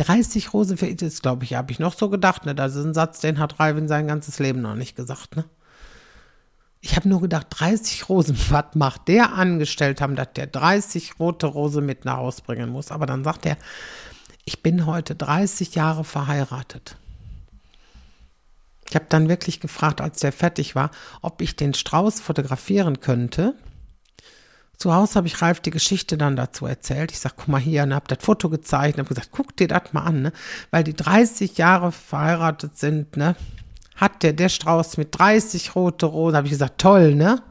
30 0.00 0.54
Rosen 0.54 0.78
für 0.78 0.94
das 0.94 1.20
glaube 1.20 1.44
ich, 1.44 1.54
habe 1.54 1.72
ich 1.72 1.78
noch 1.78 1.94
so 1.94 2.08
gedacht, 2.08 2.46
ne? 2.46 2.54
Das 2.54 2.74
ist 2.74 2.84
ein 2.84 2.94
Satz, 2.94 3.20
den 3.20 3.38
hat 3.38 3.60
Ralvin 3.60 3.86
sein 3.86 4.06
ganzes 4.06 4.38
Leben 4.38 4.62
noch 4.62 4.74
nicht 4.74 4.96
gesagt, 4.96 5.36
ne? 5.36 5.44
Ich 6.80 6.96
habe 6.96 7.10
nur 7.10 7.20
gedacht, 7.20 7.48
30 7.50 8.08
Rosen, 8.08 8.38
was 8.48 8.74
macht 8.74 9.08
der 9.08 9.34
angestellt 9.34 10.00
haben, 10.00 10.16
dass 10.16 10.32
der 10.34 10.46
30 10.46 11.20
rote 11.20 11.46
Rose 11.46 11.82
mit 11.82 12.06
nach 12.06 12.16
Hause 12.16 12.42
bringen 12.46 12.70
muss. 12.70 12.90
Aber 12.90 13.04
dann 13.04 13.24
sagt 13.24 13.44
er, 13.44 13.58
ich 14.46 14.62
bin 14.62 14.86
heute 14.86 15.14
30 15.14 15.74
Jahre 15.74 16.04
verheiratet. 16.04 16.96
Ich 18.88 18.94
habe 18.96 19.06
dann 19.08 19.28
wirklich 19.28 19.60
gefragt, 19.60 20.00
als 20.00 20.20
der 20.20 20.32
fertig 20.32 20.74
war, 20.74 20.90
ob 21.20 21.42
ich 21.42 21.54
den 21.54 21.74
Strauß 21.74 22.20
fotografieren 22.20 23.00
könnte. 23.00 23.54
Zu 24.80 24.94
Hause 24.94 25.16
habe 25.16 25.26
ich 25.26 25.42
Ralf 25.42 25.60
die 25.60 25.70
Geschichte 25.70 26.16
dann 26.16 26.36
dazu 26.36 26.64
erzählt. 26.64 27.12
Ich 27.12 27.20
sage, 27.20 27.34
guck 27.36 27.48
mal 27.48 27.60
hier, 27.60 27.82
und 27.82 27.94
habe 27.94 28.08
das 28.08 28.24
Foto 28.24 28.48
gezeigt 28.48 28.94
und 28.94 29.04
habe 29.04 29.14
gesagt, 29.14 29.28
guck 29.30 29.54
dir 29.54 29.68
das 29.68 29.92
mal 29.92 30.04
an, 30.04 30.22
ne? 30.22 30.32
weil 30.70 30.84
die 30.84 30.96
30 30.96 31.58
Jahre 31.58 31.92
verheiratet 31.92 32.78
sind, 32.78 33.14
ne? 33.18 33.36
hat 33.94 34.22
der, 34.22 34.32
der 34.32 34.48
Strauß 34.48 34.96
mit 34.96 35.08
30 35.18 35.74
rote 35.74 36.06
Rosen. 36.06 36.34
habe 36.34 36.46
ich 36.46 36.52
gesagt, 36.52 36.80
toll, 36.80 37.14
ne? 37.14 37.42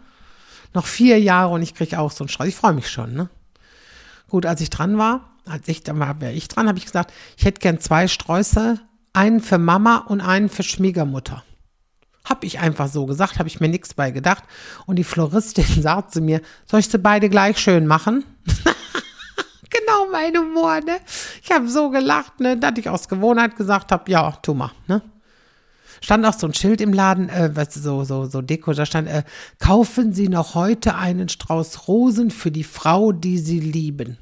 Noch 0.74 0.88
vier 0.88 1.20
Jahre 1.20 1.54
und 1.54 1.62
ich 1.62 1.76
kriege 1.76 2.00
auch 2.00 2.10
so 2.10 2.24
einen 2.24 2.30
Strauß. 2.30 2.48
Ich 2.48 2.56
freue 2.56 2.74
mich 2.74 2.90
schon, 2.90 3.14
ne? 3.14 3.30
Gut, 4.28 4.48
als 4.48 4.60
ich 4.62 4.72
dran 4.72 4.98
war, 4.98 5.30
als 5.46 5.68
ich, 5.68 5.84
dann 5.84 6.00
war 6.00 6.20
ich 6.24 6.48
dran, 6.48 6.68
habe 6.68 6.80
ich 6.80 6.86
gesagt, 6.86 7.14
ich 7.38 7.46
hätte 7.46 7.62
gern 7.62 7.80
zwei 7.80 8.08
Sträuße, 8.08 8.80
einen 9.14 9.40
für 9.40 9.60
Mama 9.60 9.98
und 9.98 10.22
einen 10.22 10.50
für 10.50 10.64
Schwiegermutter. 10.64 11.44
Hab 12.26 12.44
ich 12.44 12.60
einfach 12.60 12.88
so 12.88 13.06
gesagt, 13.06 13.40
habe 13.40 13.50
ich 13.50 13.60
mir 13.60 13.70
nichts 13.70 13.94
bei 13.94 14.12
gedacht. 14.12 14.44
Und 14.86 14.98
die 14.98 15.04
Floristin 15.04 15.66
sagt 15.82 16.14
zu 16.14 16.22
mir, 16.22 16.42
soll 16.66 16.82
ich 16.82 16.90
sie 16.90 17.00
beide 17.00 17.30
gleich 17.30 17.58
schön 17.58 17.88
machen? 17.88 18.24
genau 19.70 20.08
mein 20.12 20.38
Humor, 20.38 20.82
ne? 20.82 20.98
Ich 21.44 21.52
habe 21.52 21.68
so 21.70 21.90
gelacht, 21.90 22.40
ne, 22.40 22.58
dass 22.58 22.78
ich 22.78 22.90
aus 22.90 23.08
Gewohnheit 23.08 23.56
gesagt 23.56 23.92
habe, 23.92 24.12
ja, 24.12 24.32
tu 24.42 24.54
mal, 24.54 24.72
ne? 24.88 25.02
Stand 26.02 26.26
auch 26.26 26.34
so 26.34 26.48
ein 26.48 26.54
Schild 26.54 26.80
im 26.82 26.94
Laden, 26.94 27.30
äh, 27.30 27.52
was 27.54 27.74
so, 27.74 28.04
so, 28.04 28.26
so 28.26 28.42
Deko, 28.42 28.74
da 28.74 28.86
stand, 28.86 29.10
äh, 29.10 29.24
kaufen 29.60 30.14
Sie 30.14 30.30
noch 30.30 30.56
heute 30.56 30.96
einen 30.96 31.28
Strauß 31.28 31.88
Rosen 31.88 32.32
für 32.32 32.52
die 32.52 32.64
Frau, 32.64 33.12
die 33.12 33.38
Sie 33.38 33.60
lieben. 33.60 34.18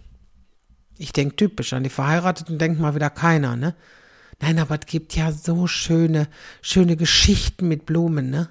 Ich 0.98 1.14
denke 1.14 1.36
typisch 1.36 1.74
an 1.74 1.84
die 1.84 1.90
Verheirateten, 1.90 2.58
denkt 2.58 2.80
mal 2.80 2.96
wieder 2.96 3.12
keiner, 3.12 3.56
ne? 3.56 3.76
Nein, 4.40 4.60
aber 4.60 4.76
es 4.80 4.86
gibt 4.86 5.16
ja 5.16 5.32
so 5.32 5.68
schöne, 5.68 6.28
schöne 6.62 6.96
Geschichten 6.96 7.68
mit 7.68 7.86
Blumen, 7.86 8.30
ne? 8.30 8.50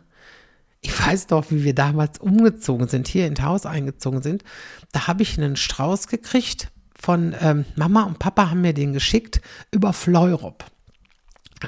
Ich 0.81 1.07
weiß 1.07 1.27
doch, 1.29 1.51
wie 1.51 1.65
wir 1.65 1.75
damals 1.75 2.19
umgezogen 2.19 2.87
sind, 2.87 3.09
hier 3.09 3.27
ins 3.27 3.43
Haus 3.43 3.67
eingezogen 3.67 4.23
sind. 4.23 4.45
Da 4.93 5.07
habe 5.07 5.23
ich 5.23 5.37
einen 5.37 5.57
Strauß 5.57 6.07
gekriegt 6.07 6.71
von 6.95 7.35
ähm, 7.41 7.65
Mama 7.75 8.05
und 8.05 8.19
Papa 8.19 8.51
haben 8.51 8.61
mir 8.61 8.73
den 8.73 8.93
geschickt 8.93 9.41
über 9.71 9.93
Fleurop. 9.93 10.65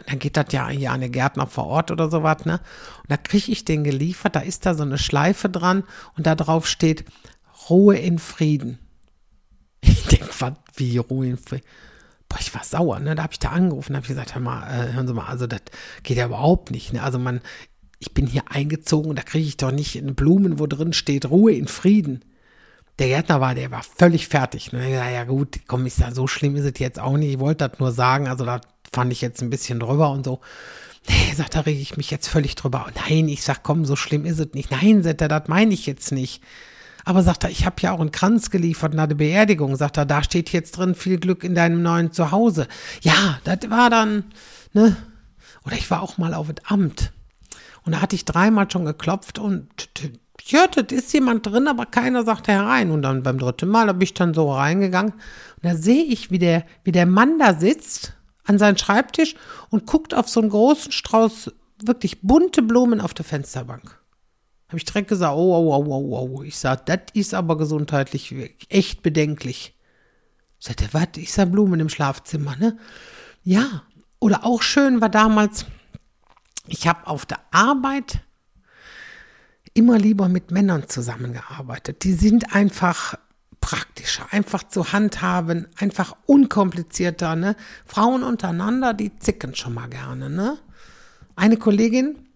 Dann 0.06 0.18
geht 0.18 0.36
das 0.36 0.52
ja 0.52 0.68
hier 0.68 0.90
an 0.90 0.96
eine 0.96 1.10
Gärtner 1.10 1.46
vor 1.46 1.66
Ort 1.66 1.90
oder 1.90 2.10
sowas, 2.10 2.44
ne? 2.44 2.60
Und 3.02 3.10
da 3.10 3.16
kriege 3.16 3.50
ich 3.50 3.64
den 3.64 3.84
geliefert, 3.84 4.36
da 4.36 4.40
ist 4.40 4.66
da 4.66 4.74
so 4.74 4.82
eine 4.82 4.98
Schleife 4.98 5.48
dran 5.48 5.84
und 6.16 6.26
da 6.26 6.34
drauf 6.34 6.68
steht 6.68 7.04
Ruhe 7.70 7.96
in 7.96 8.18
Frieden. 8.18 8.78
Ich 9.80 10.06
denke, 10.06 10.28
was, 10.38 10.54
wie 10.74 10.98
Ruhe 10.98 11.28
in 11.28 11.36
Frieden? 11.36 11.64
Boah, 12.28 12.38
ich 12.40 12.54
war 12.54 12.64
sauer, 12.64 13.00
ne? 13.00 13.14
Da 13.14 13.22
habe 13.22 13.32
ich 13.32 13.38
da 13.38 13.50
angerufen, 13.50 13.96
habe 13.96 14.04
ich 14.04 14.08
gesagt, 14.08 14.34
hör 14.34 14.42
mal, 14.42 14.66
äh, 14.68 14.92
hören 14.92 15.06
Sie 15.06 15.14
mal, 15.14 15.26
also 15.26 15.46
das 15.46 15.62
geht 16.02 16.16
ja 16.16 16.26
überhaupt 16.26 16.70
nicht, 16.70 16.92
ne? 16.92 17.02
Also 17.02 17.18
man, 17.18 17.40
ich 17.98 18.12
bin 18.12 18.26
hier 18.26 18.42
eingezogen, 18.50 19.16
da 19.16 19.22
kriege 19.22 19.46
ich 19.46 19.56
doch 19.56 19.72
nicht 19.72 20.00
Blumen, 20.14 20.58
wo 20.58 20.66
drin 20.66 20.92
steht 20.92 21.30
Ruhe 21.30 21.52
in 21.52 21.68
Frieden. 21.68 22.24
Der 22.98 23.08
Gärtner 23.08 23.40
war, 23.40 23.54
der 23.54 23.70
war 23.70 23.82
völlig 23.82 24.26
fertig. 24.26 24.72
Ne? 24.72 24.90
Ja, 24.92 25.24
gut, 25.24 25.60
komm, 25.68 25.86
ist 25.86 26.00
ja 26.00 26.12
so 26.12 26.26
schlimm 26.26 26.56
ist 26.56 26.64
es 26.64 26.78
jetzt 26.78 26.98
auch 26.98 27.16
nicht. 27.16 27.32
Ich 27.34 27.38
wollte 27.38 27.68
das 27.68 27.78
nur 27.78 27.92
sagen, 27.92 28.26
also 28.26 28.44
da 28.44 28.60
fand 28.92 29.12
ich 29.12 29.20
jetzt 29.20 29.40
ein 29.40 29.50
bisschen 29.50 29.78
drüber 29.78 30.10
und 30.10 30.24
so. 30.24 30.40
Nee, 31.08 31.34
sagt, 31.34 31.54
da 31.54 31.60
rege 31.60 31.80
ich 31.80 31.96
mich 31.96 32.10
jetzt 32.10 32.28
völlig 32.28 32.56
drüber. 32.56 32.86
Nein, 33.08 33.28
ich 33.28 33.42
sag, 33.42 33.62
komm, 33.62 33.84
so 33.84 33.96
schlimm 33.96 34.24
ist 34.24 34.40
es 34.40 34.52
nicht. 34.52 34.70
Nein, 34.70 35.02
sagt 35.02 35.20
er, 35.20 35.28
das 35.28 35.48
meine 35.48 35.72
ich 35.72 35.86
jetzt 35.86 36.10
nicht. 36.10 36.42
Aber 37.04 37.22
sagt 37.22 37.44
er, 37.44 37.50
ich 37.50 37.64
habe 37.64 37.76
ja 37.80 37.92
auch 37.92 38.00
einen 38.00 38.12
Kranz 38.12 38.50
geliefert 38.50 38.94
nach 38.94 39.06
der 39.06 39.14
Beerdigung. 39.14 39.76
Sagt 39.76 39.96
er, 39.96 40.04
da 40.04 40.22
steht 40.22 40.52
jetzt 40.52 40.72
drin 40.72 40.94
viel 40.94 41.18
Glück 41.18 41.44
in 41.44 41.54
deinem 41.54 41.82
neuen 41.82 42.12
Zuhause. 42.12 42.66
Ja, 43.02 43.38
das 43.44 43.70
war 43.70 43.90
dann, 43.90 44.24
ne? 44.72 44.96
Oder 45.64 45.76
ich 45.76 45.90
war 45.90 46.02
auch 46.02 46.18
mal 46.18 46.34
auf 46.34 46.48
das 46.52 46.64
Amt. 46.70 47.12
Und 47.84 47.92
da 47.92 48.02
hatte 48.02 48.16
ich 48.16 48.24
dreimal 48.24 48.70
schon 48.70 48.84
geklopft 48.84 49.38
und 49.38 49.88
ja, 50.46 50.66
das 50.66 50.92
ist 50.92 51.12
jemand 51.12 51.46
drin, 51.46 51.68
aber 51.68 51.86
keiner 51.86 52.24
sagte 52.24 52.52
herein. 52.52 52.90
Und 52.90 53.02
dann 53.02 53.22
beim 53.22 53.38
dritten 53.38 53.68
Mal 53.68 53.92
bin 53.92 54.02
ich 54.02 54.14
dann 54.14 54.34
so 54.34 54.52
reingegangen 54.52 55.12
und 55.12 55.64
da 55.64 55.74
sehe 55.74 56.04
ich, 56.04 56.30
wie 56.30 56.38
der, 56.38 56.64
wie 56.84 56.92
der 56.92 57.06
Mann 57.06 57.38
da 57.38 57.54
sitzt 57.54 58.14
an 58.44 58.58
seinem 58.58 58.78
Schreibtisch 58.78 59.34
und 59.70 59.86
guckt 59.86 60.14
auf 60.14 60.28
so 60.28 60.40
einen 60.40 60.50
großen 60.50 60.92
Strauß 60.92 61.52
wirklich 61.82 62.22
bunte 62.22 62.62
Blumen 62.62 63.00
auf 63.00 63.14
der 63.14 63.24
Fensterbank. 63.24 63.97
Habe 64.68 64.76
ich 64.76 64.84
direkt 64.84 65.08
gesagt, 65.08 65.34
oh, 65.34 65.56
oh, 65.56 65.74
oh, 65.74 65.84
oh, 65.86 66.30
oh. 66.36 66.42
Ich 66.42 66.58
sag, 66.58 66.86
das 66.86 67.00
ist 67.14 67.34
aber 67.34 67.56
gesundheitlich 67.56 68.34
echt 68.68 69.02
bedenklich. 69.02 69.74
Sagt 70.58 70.82
er, 70.82 70.92
was? 70.92 71.08
Ich 71.16 71.32
sah 71.32 71.46
Blumen 71.46 71.80
im 71.80 71.88
Schlafzimmer, 71.88 72.56
ne? 72.56 72.76
Ja. 73.42 73.82
Oder 74.20 74.44
auch 74.44 74.62
schön 74.62 75.00
war 75.00 75.08
damals, 75.08 75.64
ich 76.66 76.86
habe 76.86 77.06
auf 77.06 77.24
der 77.24 77.38
Arbeit 77.50 78.20
immer 79.74 79.96
lieber 79.96 80.28
mit 80.28 80.50
Männern 80.50 80.88
zusammengearbeitet. 80.88 82.02
Die 82.04 82.12
sind 82.12 82.54
einfach 82.54 83.14
praktischer, 83.60 84.26
einfach 84.32 84.64
zu 84.64 84.92
handhaben, 84.92 85.68
einfach 85.78 86.16
unkomplizierter. 86.26 87.36
Ne? 87.36 87.56
Frauen 87.86 88.22
untereinander, 88.22 88.92
die 88.92 89.16
zicken 89.18 89.54
schon 89.54 89.74
mal 89.74 89.88
gerne. 89.88 90.28
Ne? 90.30 90.58
Eine 91.36 91.56
Kollegin, 91.56 92.27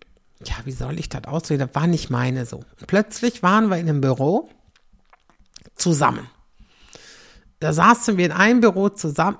ja, 0.49 0.57
wie 0.65 0.73
soll 0.73 0.99
ich 0.99 1.09
das 1.09 1.25
ausdrücken? 1.25 1.67
Das 1.67 1.75
war 1.75 1.87
nicht 1.87 2.11
meine 2.11 2.47
so. 2.47 2.59
Und 2.59 2.87
plötzlich 2.87 3.43
waren 3.43 3.69
wir 3.69 3.79
in 3.79 3.89
einem 3.89 4.01
Büro 4.01 4.49
zusammen. 5.75 6.29
Da 7.61 7.73
saßen 7.73 8.17
wir 8.17 8.27
in 8.27 8.33
einem 8.33 8.61
Büro 8.61 8.89
zusammen. 8.89 9.39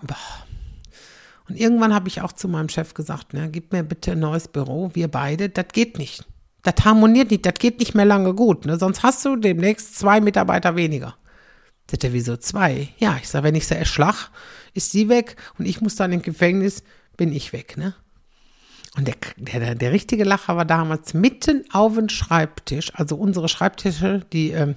Und 1.49 1.57
irgendwann 1.57 1.93
habe 1.93 2.09
ich 2.09 2.21
auch 2.21 2.33
zu 2.33 2.49
meinem 2.49 2.69
Chef 2.69 2.95
gesagt, 2.95 3.35
ne, 3.35 3.51
gib 3.51 3.73
mir 3.73 3.83
bitte 3.83 4.13
ein 4.13 4.21
neues 4.21 4.49
Büro, 4.49 4.91
wir 4.95 5.09
beide, 5.09 5.49
das 5.49 5.67
geht 5.73 5.99
nicht. 5.99 6.25
Das 6.63 6.85
harmoniert 6.85 7.31
nicht, 7.31 7.45
das 7.45 7.55
geht 7.55 7.81
nicht 7.81 7.95
mehr 7.95 8.05
lange 8.05 8.35
gut, 8.35 8.67
ne? 8.67 8.79
sonst 8.79 9.03
hast 9.03 9.25
du 9.25 9.35
demnächst 9.35 9.99
zwei 9.99 10.21
Mitarbeiter 10.21 10.77
weniger. 10.77 11.17
Sagt 11.91 12.05
er, 12.05 12.13
wieso 12.13 12.37
zwei? 12.37 12.89
Ja, 12.99 13.19
ich 13.21 13.29
sage, 13.29 13.45
wenn 13.45 13.57
ich 13.57 13.67
sie 13.67 13.75
erschlag, 13.75 14.31
ist 14.73 14.93
sie 14.93 15.09
weg 15.09 15.37
und 15.59 15.67
ich 15.67 15.81
muss 15.81 15.97
dann 15.97 16.13
im 16.13 16.23
Gefängnis, 16.23 16.85
bin 17.17 17.33
ich 17.33 17.53
weg, 17.53 17.77
ne? 17.77 17.95
Und 18.97 19.09
der, 19.09 19.17
der, 19.37 19.75
der 19.75 19.93
richtige 19.93 20.25
Lacher 20.25 20.57
war 20.57 20.67
damals 20.67 21.15
mitten 21.15 21.65
auf 21.73 21.95
dem 21.95 22.09
Schreibtisch, 22.09 22.93
also 22.95 23.17
unsere 23.17 23.49
Schreibtische, 23.49 24.25
die, 24.33 24.51
ähm, 24.51 24.75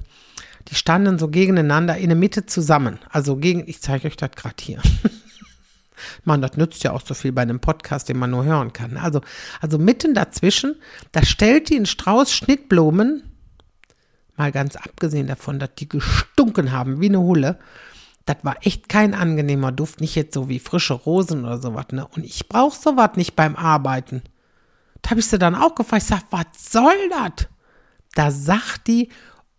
die 0.70 0.76
standen 0.76 1.20
so 1.20 1.28
gegeneinander 1.28 1.98
in 1.98 2.10
der 2.10 2.18
Mitte 2.18 2.46
zusammen. 2.46 3.00
Also 3.10 3.36
gegen, 3.36 3.68
ich 3.68 3.82
zeige 3.82 4.08
euch 4.08 4.16
das 4.16 4.32
gerade 4.32 4.56
hier. 4.62 4.82
Man, 6.24 6.42
das 6.42 6.58
nützt 6.58 6.84
ja 6.84 6.92
auch 6.92 7.02
so 7.06 7.14
viel 7.14 7.32
bei 7.32 7.42
einem 7.42 7.60
Podcast, 7.60 8.10
den 8.10 8.18
man 8.18 8.30
nur 8.30 8.44
hören 8.44 8.74
kann. 8.74 8.98
Also, 8.98 9.22
also 9.62 9.78
mitten 9.78 10.14
dazwischen, 10.14 10.76
da 11.14 11.24
stellt 11.24 11.70
die 11.70 11.78
einen 11.78 11.86
Strauß 11.86 12.34
Schnittblumen, 12.34 13.24
mal 14.36 14.52
ganz 14.52 14.76
abgesehen 14.76 15.28
davon, 15.28 15.58
dass 15.58 15.74
die 15.76 15.88
gestunken 15.88 16.72
haben 16.72 17.00
wie 17.00 17.08
eine 17.08 17.22
Hulle. 17.22 17.60
Das 18.26 18.38
war 18.42 18.58
echt 18.62 18.90
kein 18.90 19.14
angenehmer 19.14 19.72
Duft, 19.72 20.02
nicht 20.02 20.16
jetzt 20.16 20.34
so 20.34 20.50
wie 20.50 20.60
frische 20.60 20.96
Rosen 20.96 21.46
oder 21.46 21.60
sowas, 21.60 21.86
ne? 21.92 22.08
Und 22.08 22.26
ich 22.26 22.50
brauche 22.50 22.78
sowas 22.78 23.12
nicht 23.16 23.36
beim 23.36 23.56
Arbeiten. 23.56 24.24
Da 25.02 25.12
habe 25.12 25.20
ich 25.20 25.28
sie 25.28 25.38
dann 25.38 25.54
auch 25.54 25.76
gefragt, 25.76 26.02
ich 26.02 26.10
sag, 26.10 26.24
was 26.32 26.46
soll 26.72 27.10
das? 27.10 27.48
Da 28.16 28.32
sagt 28.32 28.88
die, 28.88 29.10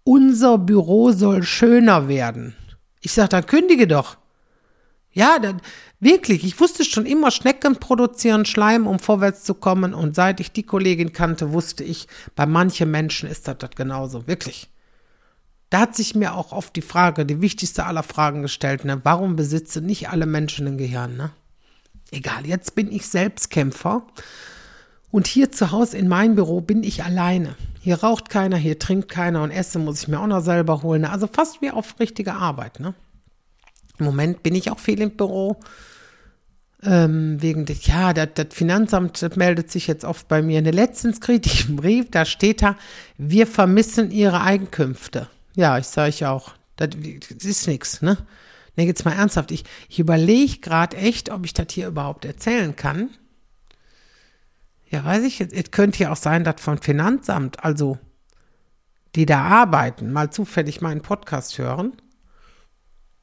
unser 0.02 0.58
Büro 0.58 1.12
soll 1.12 1.44
schöner 1.44 2.08
werden. 2.08 2.56
Ich 3.00 3.12
sag, 3.12 3.30
dann 3.30 3.46
kündige 3.46 3.86
doch. 3.86 4.16
Ja, 5.12 5.38
dann, 5.38 5.62
wirklich, 6.00 6.44
ich 6.44 6.58
wusste 6.60 6.84
schon 6.84 7.06
immer, 7.06 7.30
Schnecken 7.30 7.76
produzieren 7.76 8.44
Schleim, 8.44 8.86
um 8.86 8.98
vorwärts 8.98 9.44
zu 9.44 9.54
kommen. 9.54 9.94
Und 9.94 10.14
seit 10.14 10.40
ich 10.40 10.52
die 10.52 10.64
Kollegin 10.64 11.12
kannte, 11.12 11.52
wusste 11.52 11.84
ich, 11.84 12.08
bei 12.34 12.46
manchen 12.46 12.90
Menschen 12.90 13.28
ist 13.28 13.48
das, 13.48 13.58
das 13.58 13.70
genauso. 13.70 14.26
Wirklich. 14.26 14.68
Da 15.70 15.80
hat 15.80 15.96
sich 15.96 16.14
mir 16.14 16.34
auch 16.34 16.52
oft 16.52 16.76
die 16.76 16.82
Frage, 16.82 17.26
die 17.26 17.40
wichtigste 17.40 17.86
aller 17.86 18.04
Fragen 18.04 18.42
gestellt, 18.42 18.84
ne? 18.84 19.00
warum 19.02 19.34
besitzen 19.36 19.84
nicht 19.84 20.08
alle 20.08 20.26
Menschen 20.26 20.66
ein 20.66 20.78
Gehirn? 20.78 21.16
Ne? 21.16 21.30
Egal, 22.12 22.46
jetzt 22.46 22.74
bin 22.74 22.92
ich 22.92 23.08
Selbstkämpfer. 23.08 24.06
Und 25.10 25.26
hier 25.26 25.50
zu 25.50 25.72
Hause 25.72 25.96
in 25.98 26.08
meinem 26.08 26.34
Büro 26.34 26.60
bin 26.60 26.84
ich 26.84 27.02
alleine. 27.02 27.56
Hier 27.80 28.00
raucht 28.00 28.28
keiner, 28.28 28.56
hier 28.56 28.78
trinkt 28.78 29.08
keiner 29.08 29.42
und 29.42 29.50
Essen 29.50 29.84
muss 29.84 30.02
ich 30.02 30.08
mir 30.08 30.20
auch 30.20 30.26
noch 30.26 30.42
selber 30.42 30.82
holen. 30.82 31.02
Ne? 31.02 31.10
Also 31.10 31.26
fast 31.26 31.62
wie 31.62 31.70
auf 31.70 31.98
richtige 31.98 32.34
Arbeit. 32.34 32.80
Ne? 32.80 32.94
Im 33.98 34.06
Moment 34.06 34.42
bin 34.42 34.54
ich 34.54 34.70
auch 34.70 34.78
viel 34.78 35.00
im 35.00 35.16
Büro. 35.16 35.58
Ähm, 36.82 37.40
wegen 37.40 37.64
des, 37.64 37.86
ja, 37.86 38.12
das, 38.12 38.28
Finanzamt 38.50 39.36
meldet 39.36 39.70
sich 39.70 39.86
jetzt 39.86 40.04
oft 40.04 40.28
bei 40.28 40.42
mir. 40.42 40.58
In 40.58 40.64
der 40.64 40.74
letzten 40.74 41.18
kritischen 41.18 41.76
Brief, 41.76 42.10
da 42.10 42.24
steht 42.24 42.62
da, 42.62 42.76
wir 43.16 43.46
vermissen 43.46 44.10
ihre 44.10 44.40
Einkünfte. 44.40 45.28
Ja, 45.56 45.78
ich 45.78 45.86
sage 45.86 46.10
ich 46.10 46.24
auch. 46.24 46.52
Das, 46.76 46.90
das 46.90 47.44
ist 47.44 47.66
nichts, 47.66 48.02
ne? 48.02 48.16
Ne, 48.76 48.84
jetzt 48.84 49.04
mal 49.04 49.14
ernsthaft. 49.14 49.50
Ich, 49.50 49.64
ich 49.88 49.98
überlege 49.98 50.58
gerade 50.58 50.96
echt, 50.96 51.30
ob 51.30 51.44
ich 51.44 51.54
das 51.54 51.66
hier 51.70 51.88
überhaupt 51.88 52.24
erzählen 52.24 52.76
kann. 52.76 53.10
Ja, 54.88 55.04
weiß 55.04 55.24
ich, 55.24 55.40
es 55.40 55.70
könnte 55.72 56.04
ja 56.04 56.12
auch 56.12 56.16
sein, 56.16 56.44
dass 56.44 56.60
von 56.60 56.78
Finanzamt, 56.78 57.64
also 57.64 57.98
die 59.16 59.26
da 59.26 59.42
arbeiten, 59.42 60.12
mal 60.12 60.30
zufällig 60.30 60.80
meinen 60.80 61.00
Podcast 61.00 61.58
hören 61.58 61.94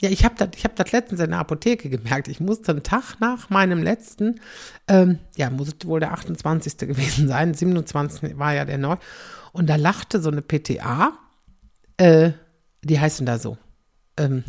ja, 0.04 0.10
ich 0.10 0.26
habe 0.26 0.36
das 0.38 0.50
ich 0.58 0.66
hab 0.66 0.92
letztens 0.92 1.22
in 1.22 1.30
der 1.30 1.40
Apotheke 1.40 1.90
gemerkt. 1.90 2.28
Ich 2.28 2.42
musste 2.42 2.74
einen 2.74 2.84
Tag 2.84 3.22
nach 3.22 3.50
meinem 3.50 3.82
letzten, 3.82 4.42
ähm, 4.90 5.20
ja, 5.38 5.50
muss 5.50 5.74
wohl 5.86 6.02
der 6.02 6.12
28. 6.12 6.78
gewesen 6.78 7.30
sein, 7.30 7.54
27. 7.54 8.38
war 8.38 8.54
ja 8.54 8.66
der 8.66 8.78
neu. 8.78 8.98
Und 9.54 9.70
da 9.70 9.78
lachte 9.78 10.22
so 10.22 10.30
eine 10.30 10.42
PTA, 10.42 11.14
äh, 12.04 12.34
die 12.82 13.00
heißen 13.00 13.26
da 13.26 13.40
so, 13.40 13.58
ähm, 14.18 14.44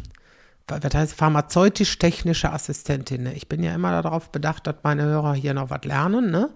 was 0.66 0.92
heißt 0.92 1.14
pharmazeutisch-technische 1.14 2.50
Assistentin. 2.52 3.24
Ne? 3.24 3.34
Ich 3.34 3.48
bin 3.48 3.62
ja 3.62 3.74
immer 3.74 4.02
darauf 4.02 4.32
bedacht, 4.32 4.66
dass 4.66 4.76
meine 4.82 5.04
Hörer 5.04 5.34
hier 5.34 5.54
noch 5.54 5.70
was 5.70 5.84
lernen. 5.84 6.30
Ne? 6.30 6.50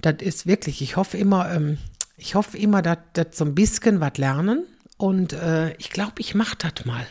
Das 0.00 0.16
ist 0.20 0.46
wirklich, 0.46 0.80
ich 0.80 0.96
hoffe 0.96 1.18
immer, 1.18 1.50
ähm, 1.52 1.78
ich 2.16 2.34
hoffe 2.34 2.56
immer, 2.56 2.80
dass, 2.80 2.98
so 3.32 3.44
ein 3.44 3.54
bisschen 3.54 4.00
was 4.00 4.16
lernen. 4.16 4.64
Und 4.96 5.34
äh, 5.34 5.74
ich 5.74 5.90
glaube, 5.90 6.14
ich 6.18 6.34
mache 6.34 6.56
das 6.56 6.86
mal. 6.86 7.06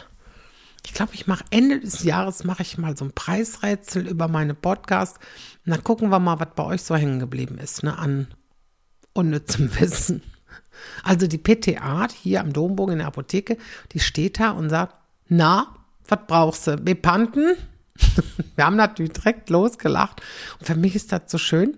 Ich 0.86 0.94
glaube, 0.94 1.14
ich 1.14 1.28
mache 1.28 1.44
Ende 1.52 1.80
des 1.80 2.04
Jahres 2.04 2.46
mache 2.46 2.64
ich 2.64 2.78
mal 2.78 2.98
so 2.98 3.06
ein 3.06 3.12
Preisrätsel 3.12 4.08
über 4.08 4.28
meine 4.28 4.54
Podcasts 4.54 5.20
und 5.66 5.72
dann 5.72 5.84
gucken 5.84 6.10
wir 6.10 6.20
mal, 6.20 6.40
was 6.40 6.50
bei 6.56 6.64
euch 6.64 6.82
so 6.82 6.96
hängen 6.96 7.20
geblieben 7.20 7.58
ist, 7.58 7.84
ne, 7.84 7.98
an 7.98 8.28
unnützem 9.14 9.70
Wissen. 9.80 10.24
Also 11.04 11.28
die 11.28 11.38
PTA 11.38 12.08
hier 12.10 12.42
am 12.42 12.54
Dombogen 12.54 12.94
in 12.94 13.00
der 13.00 13.08
Apotheke, 13.08 13.58
die 13.94 14.00
steht 14.00 14.40
da 14.40 14.52
und 14.52 14.70
sagt, 14.70 14.96
na, 15.28 15.76
was 16.08 16.20
brauchst 16.28 16.68
du? 16.68 16.78
Bepanten? 16.78 17.56
Wir 18.56 18.66
haben 18.66 18.76
natürlich 18.76 19.14
direkt 19.14 19.50
losgelacht. 19.50 20.22
Und 20.60 20.66
für 20.66 20.76
mich 20.76 20.96
ist 20.96 21.12
das 21.12 21.24
so 21.28 21.38
schön, 21.38 21.78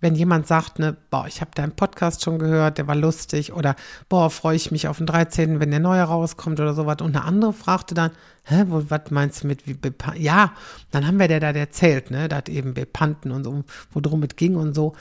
wenn 0.00 0.14
jemand 0.14 0.46
sagt, 0.46 0.78
ne, 0.78 0.96
boah, 1.10 1.26
ich 1.26 1.40
habe 1.40 1.52
deinen 1.54 1.72
Podcast 1.72 2.22
schon 2.22 2.38
gehört, 2.38 2.78
der 2.78 2.86
war 2.86 2.94
lustig 2.94 3.52
oder 3.52 3.76
boah, 4.08 4.30
freue 4.30 4.56
ich 4.56 4.70
mich 4.70 4.88
auf 4.88 4.98
den 4.98 5.06
13., 5.06 5.58
wenn 5.58 5.70
der 5.70 5.80
neue 5.80 6.02
rauskommt 6.02 6.60
oder 6.60 6.74
sowas. 6.74 6.98
Und 7.00 7.16
eine 7.16 7.24
andere 7.24 7.52
fragte 7.52 7.94
dann, 7.94 8.10
hä, 8.44 8.64
was 8.66 9.10
meinst 9.10 9.42
du 9.42 9.46
mit 9.46 9.66
wie 9.66 9.74
Bepanten? 9.74 10.20
Ja, 10.20 10.52
dann 10.90 11.06
haben 11.06 11.18
wir 11.18 11.28
der 11.28 11.40
da 11.40 11.50
erzählt, 11.50 12.10
ne, 12.10 12.28
da 12.28 12.36
hat 12.36 12.48
eben 12.48 12.74
Bepanten 12.74 13.30
und 13.30 13.44
so, 13.44 13.64
wo 13.92 14.00
drum 14.00 14.22
es 14.22 14.36
ging 14.36 14.56
und 14.56 14.74
so. 14.74 14.94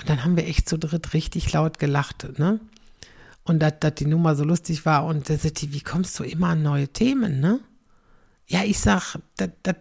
Und 0.00 0.08
dann 0.08 0.24
haben 0.24 0.36
wir 0.36 0.46
echt 0.46 0.68
zu 0.68 0.78
dritt 0.78 1.14
richtig 1.14 1.52
laut 1.52 1.78
gelacht, 1.78 2.38
ne? 2.38 2.60
Und 3.44 3.60
dass 3.60 3.94
die 3.96 4.06
Nummer 4.06 4.36
so 4.36 4.44
lustig 4.44 4.84
war 4.86 5.06
und 5.06 5.26
sagt 5.26 5.62
die, 5.62 5.72
wie 5.72 5.80
kommst 5.80 6.18
du 6.18 6.24
immer 6.24 6.48
an 6.48 6.62
neue 6.62 6.88
Themen, 6.88 7.40
ne? 7.40 7.60
Ja, 8.46 8.64
ich 8.64 8.80
sag, 8.80 9.18
das 9.36 9.74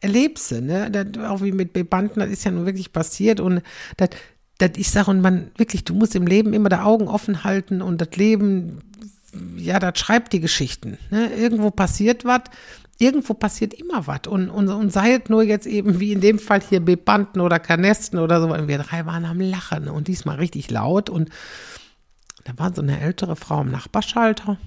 erlebst 0.00 0.50
du, 0.50 0.62
ne? 0.62 0.90
Das, 0.90 1.06
auch 1.24 1.42
wie 1.42 1.52
mit 1.52 1.72
Bebanden, 1.72 2.20
das 2.20 2.30
ist 2.30 2.44
ja 2.44 2.50
nun 2.50 2.66
wirklich 2.66 2.92
passiert 2.92 3.40
und 3.40 3.62
das, 3.96 4.10
das, 4.58 4.70
ich 4.76 4.90
sage, 4.90 5.10
und 5.10 5.20
man 5.20 5.50
wirklich, 5.56 5.84
du 5.84 5.94
musst 5.94 6.14
im 6.14 6.26
Leben 6.26 6.52
immer 6.52 6.68
die 6.68 6.76
Augen 6.76 7.08
offen 7.08 7.44
halten 7.44 7.82
und 7.82 8.00
das 8.00 8.10
Leben, 8.16 8.80
ja, 9.56 9.78
das 9.78 9.98
schreibt 9.98 10.32
die 10.32 10.40
Geschichten. 10.40 10.98
Ne? 11.10 11.30
Irgendwo 11.34 11.70
passiert 11.70 12.24
was, 12.24 12.42
irgendwo 12.98 13.34
passiert 13.34 13.74
immer 13.74 14.06
was. 14.06 14.26
Und, 14.26 14.48
und, 14.48 14.68
und 14.68 14.92
sei 14.92 15.14
es 15.14 15.28
nur 15.28 15.42
jetzt 15.42 15.66
eben 15.66 16.00
wie 16.00 16.12
in 16.12 16.20
dem 16.20 16.38
Fall 16.38 16.60
hier 16.60 16.80
Bebanden 16.80 17.40
oder 17.40 17.58
Kanesten 17.58 18.18
oder 18.18 18.40
so, 18.40 18.48
wir 18.68 18.78
drei 18.78 19.04
waren 19.06 19.24
am 19.24 19.40
Lachen 19.40 19.88
und 19.88 20.08
diesmal 20.08 20.36
richtig 20.36 20.70
laut. 20.70 21.10
Und 21.10 21.30
da 22.44 22.52
war 22.56 22.74
so 22.74 22.82
eine 22.82 23.00
ältere 23.00 23.36
Frau 23.36 23.58
am 23.58 23.70
Nachbarschalter. 23.70 24.58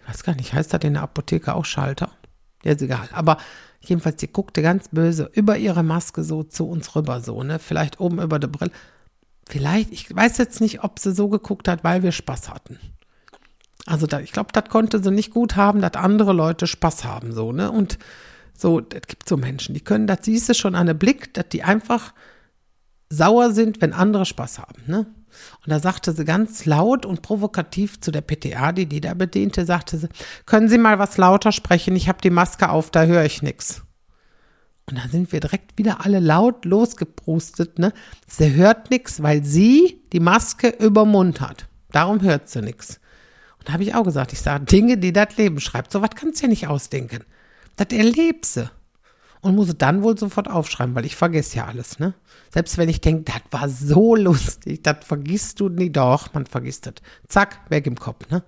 Ich 0.00 0.08
weiß 0.08 0.22
gar 0.22 0.36
nicht, 0.36 0.52
heißt 0.52 0.72
das 0.72 0.84
in 0.84 0.94
der 0.94 1.02
Apotheke 1.02 1.54
auch 1.54 1.64
Schalter? 1.64 2.12
Ja, 2.62 2.72
ist 2.72 2.82
egal. 2.82 3.08
Aber 3.12 3.38
Jedenfalls, 3.88 4.20
sie 4.20 4.28
guckte 4.28 4.62
ganz 4.62 4.88
böse 4.88 5.30
über 5.32 5.56
ihre 5.56 5.82
Maske 5.82 6.24
so 6.24 6.42
zu 6.42 6.68
uns 6.68 6.94
rüber, 6.96 7.20
so, 7.20 7.42
ne? 7.42 7.58
Vielleicht 7.58 8.00
oben 8.00 8.20
über 8.20 8.38
der 8.38 8.48
Brille. 8.48 8.72
Vielleicht, 9.48 9.92
ich 9.92 10.14
weiß 10.14 10.38
jetzt 10.38 10.60
nicht, 10.60 10.82
ob 10.82 10.98
sie 10.98 11.12
so 11.12 11.28
geguckt 11.28 11.68
hat, 11.68 11.84
weil 11.84 12.02
wir 12.02 12.12
Spaß 12.12 12.50
hatten. 12.50 12.78
Also, 13.86 14.06
da, 14.06 14.20
ich 14.20 14.32
glaube, 14.32 14.50
das 14.52 14.68
konnte 14.68 15.02
sie 15.02 15.12
nicht 15.12 15.32
gut 15.32 15.56
haben, 15.56 15.80
dass 15.80 15.94
andere 15.94 16.32
Leute 16.32 16.66
Spaß 16.66 17.04
haben, 17.04 17.32
so, 17.32 17.52
ne? 17.52 17.70
Und 17.70 17.98
so, 18.56 18.80
es 18.80 19.06
gibt 19.06 19.28
so 19.28 19.36
Menschen, 19.36 19.74
die 19.74 19.80
können, 19.80 20.06
das 20.06 20.20
siehst 20.22 20.48
du 20.48 20.54
schon 20.54 20.74
an 20.74 20.86
der 20.86 20.94
Blick, 20.94 21.34
dass 21.34 21.48
die 21.50 21.62
einfach 21.62 22.12
sauer 23.08 23.52
sind, 23.52 23.80
wenn 23.80 23.92
andere 23.92 24.26
Spaß 24.26 24.58
haben, 24.58 24.82
ne? 24.86 25.06
Und 25.64 25.70
da 25.70 25.80
sagte 25.80 26.12
sie 26.12 26.24
ganz 26.24 26.64
laut 26.64 27.04
und 27.06 27.22
provokativ 27.22 28.00
zu 28.00 28.10
der 28.10 28.20
PTA, 28.20 28.72
die 28.72 28.86
die 28.86 29.00
da 29.00 29.14
bediente, 29.14 29.64
sagte 29.64 29.98
sie, 29.98 30.08
können 30.44 30.68
Sie 30.68 30.78
mal 30.78 30.98
was 30.98 31.16
lauter 31.16 31.52
sprechen? 31.52 31.96
Ich 31.96 32.08
habe 32.08 32.20
die 32.22 32.30
Maske 32.30 32.68
auf, 32.68 32.90
da 32.90 33.04
höre 33.04 33.24
ich 33.24 33.42
nichts. 33.42 33.82
Und 34.88 34.98
da 34.98 35.08
sind 35.08 35.32
wir 35.32 35.40
direkt 35.40 35.78
wieder 35.78 36.04
alle 36.04 36.20
laut 36.20 36.64
losgeprustet, 36.64 37.78
ne? 37.78 37.92
Sie 38.28 38.54
hört 38.54 38.90
nichts, 38.90 39.20
weil 39.20 39.44
sie 39.44 40.00
die 40.12 40.20
Maske 40.20 40.68
über 40.68 41.04
Mund 41.04 41.40
hat. 41.40 41.66
Darum 41.90 42.22
hört 42.22 42.48
sie 42.48 42.62
nichts. 42.62 43.00
Und 43.58 43.68
da 43.68 43.72
habe 43.72 43.82
ich 43.82 43.94
auch 43.96 44.04
gesagt, 44.04 44.32
ich 44.32 44.40
sage, 44.40 44.64
Dinge, 44.64 44.96
die 44.96 45.12
das 45.12 45.36
Leben 45.36 45.58
schreibt, 45.58 45.90
so 45.90 46.02
was 46.02 46.10
kannst 46.10 46.40
du 46.40 46.44
ja 46.44 46.50
nicht 46.50 46.68
ausdenken. 46.68 47.24
Das 47.76 47.88
erlebst 47.90 48.54
sie 48.54 48.70
und 49.40 49.54
muss 49.54 49.76
dann 49.76 50.02
wohl 50.02 50.18
sofort 50.18 50.48
aufschreiben, 50.48 50.94
weil 50.94 51.06
ich 51.06 51.16
vergesse 51.16 51.58
ja 51.58 51.66
alles, 51.66 51.98
ne? 51.98 52.14
Selbst 52.50 52.78
wenn 52.78 52.88
ich 52.88 53.00
denke, 53.00 53.24
das 53.24 53.42
war 53.50 53.68
so 53.68 54.16
lustig, 54.16 54.82
das 54.82 55.04
vergisst 55.04 55.60
du 55.60 55.68
nie. 55.68 55.90
Doch, 55.90 56.32
man 56.34 56.46
vergisst 56.46 56.86
das. 56.86 56.94
Zack, 57.28 57.60
weg 57.68 57.86
im 57.86 57.96
Kopf, 57.96 58.28
ne? 58.30 58.42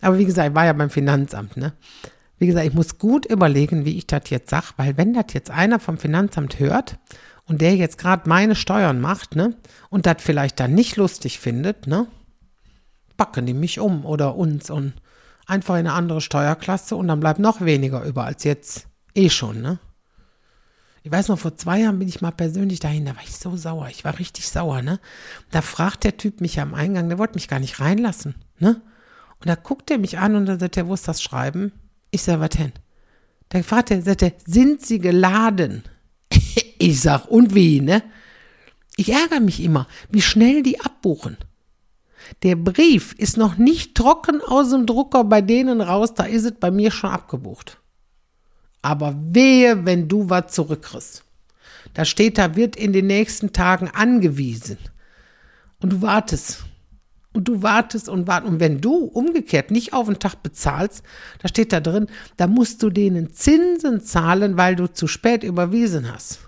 Aber 0.00 0.18
wie 0.18 0.24
gesagt, 0.24 0.50
ich 0.50 0.54
war 0.54 0.66
ja 0.66 0.72
beim 0.72 0.90
Finanzamt, 0.90 1.56
ne? 1.56 1.72
Wie 2.38 2.46
gesagt, 2.46 2.66
ich 2.66 2.74
muss 2.74 2.98
gut 2.98 3.26
überlegen, 3.26 3.84
wie 3.84 3.96
ich 3.96 4.06
das 4.06 4.28
jetzt 4.28 4.50
sage, 4.50 4.66
weil 4.76 4.96
wenn 4.96 5.14
das 5.14 5.26
jetzt 5.32 5.50
einer 5.50 5.78
vom 5.78 5.98
Finanzamt 5.98 6.58
hört 6.58 6.98
und 7.46 7.60
der 7.60 7.76
jetzt 7.76 7.98
gerade 7.98 8.28
meine 8.28 8.56
Steuern 8.56 9.00
macht, 9.00 9.36
ne? 9.36 9.56
Und 9.88 10.06
das 10.06 10.16
vielleicht 10.18 10.60
dann 10.60 10.74
nicht 10.74 10.96
lustig 10.96 11.38
findet, 11.38 11.86
ne? 11.86 12.06
Backen 13.16 13.46
die 13.46 13.54
mich 13.54 13.78
um 13.78 14.04
oder 14.04 14.34
uns 14.34 14.70
und 14.70 14.94
einfach 15.46 15.74
in 15.74 15.86
eine 15.86 15.92
andere 15.92 16.20
Steuerklasse 16.20 16.96
und 16.96 17.08
dann 17.08 17.20
bleibt 17.20 17.38
noch 17.38 17.60
weniger 17.60 18.02
über 18.02 18.24
als 18.24 18.44
jetzt 18.44 18.88
eh 19.14 19.30
schon, 19.30 19.62
ne? 19.62 19.78
Ich 21.06 21.12
weiß 21.12 21.28
noch, 21.28 21.38
vor 21.38 21.54
zwei 21.54 21.80
Jahren 21.80 21.98
bin 21.98 22.08
ich 22.08 22.22
mal 22.22 22.30
persönlich 22.30 22.80
dahin, 22.80 23.04
da 23.04 23.14
war 23.14 23.22
ich 23.22 23.36
so 23.36 23.54
sauer. 23.58 23.88
Ich 23.90 24.04
war 24.04 24.18
richtig 24.18 24.48
sauer, 24.48 24.80
ne? 24.80 24.98
Da 25.50 25.60
fragt 25.60 26.04
der 26.04 26.16
Typ 26.16 26.40
mich 26.40 26.58
am 26.60 26.72
Eingang, 26.72 27.10
der 27.10 27.18
wollte 27.18 27.34
mich 27.34 27.46
gar 27.46 27.58
nicht 27.60 27.78
reinlassen, 27.78 28.34
ne? 28.58 28.80
Und 29.38 29.46
da 29.46 29.54
guckt 29.54 29.90
er 29.90 29.98
mich 29.98 30.16
an 30.16 30.34
und 30.34 30.46
dann 30.46 30.58
sagt 30.58 30.78
er, 30.78 30.88
wo 30.88 30.94
ist 30.94 31.06
das 31.06 31.22
Schreiben? 31.22 31.72
Ich 32.10 32.22
sag, 32.22 32.40
was 32.40 32.48
denn? 32.48 32.72
Da 33.50 33.62
fragt 33.62 33.90
er, 33.90 34.00
sagt 34.00 34.22
er, 34.22 34.32
sind 34.46 34.80
Sie 34.80 34.98
geladen? 34.98 35.82
ich 36.78 37.02
sag, 37.02 37.26
und 37.26 37.54
wie, 37.54 37.82
ne? 37.82 38.02
Ich 38.96 39.12
ärgere 39.12 39.40
mich 39.40 39.62
immer, 39.62 39.86
wie 40.08 40.22
schnell 40.22 40.62
die 40.62 40.80
abbuchen. 40.80 41.36
Der 42.44 42.56
Brief 42.56 43.12
ist 43.18 43.36
noch 43.36 43.58
nicht 43.58 43.94
trocken 43.94 44.40
aus 44.40 44.70
dem 44.70 44.86
Drucker 44.86 45.24
bei 45.24 45.42
denen 45.42 45.82
raus, 45.82 46.14
da 46.14 46.24
ist 46.24 46.44
es 46.44 46.52
bei 46.58 46.70
mir 46.70 46.90
schon 46.90 47.10
abgebucht. 47.10 47.78
Aber 48.84 49.14
wehe, 49.16 49.86
wenn 49.86 50.08
du 50.08 50.28
was 50.28 50.52
zurückkriegst. 50.52 51.24
Da 51.94 52.04
steht, 52.04 52.36
da 52.36 52.54
wird 52.54 52.76
in 52.76 52.92
den 52.92 53.06
nächsten 53.06 53.54
Tagen 53.54 53.88
angewiesen. 53.88 54.76
Und 55.80 55.94
du 55.94 56.02
wartest. 56.02 56.64
Und 57.32 57.48
du 57.48 57.62
wartest 57.62 58.10
und 58.10 58.26
wartest. 58.26 58.52
Und 58.52 58.60
wenn 58.60 58.82
du 58.82 58.96
umgekehrt 58.96 59.70
nicht 59.70 59.94
auf 59.94 60.06
den 60.06 60.18
Tag 60.18 60.42
bezahlst, 60.42 61.02
da 61.40 61.48
steht 61.48 61.72
da 61.72 61.80
drin, 61.80 62.08
da 62.36 62.46
musst 62.46 62.82
du 62.82 62.90
denen 62.90 63.32
Zinsen 63.32 64.02
zahlen, 64.02 64.58
weil 64.58 64.76
du 64.76 64.92
zu 64.92 65.06
spät 65.06 65.44
überwiesen 65.44 66.12
hast. 66.12 66.40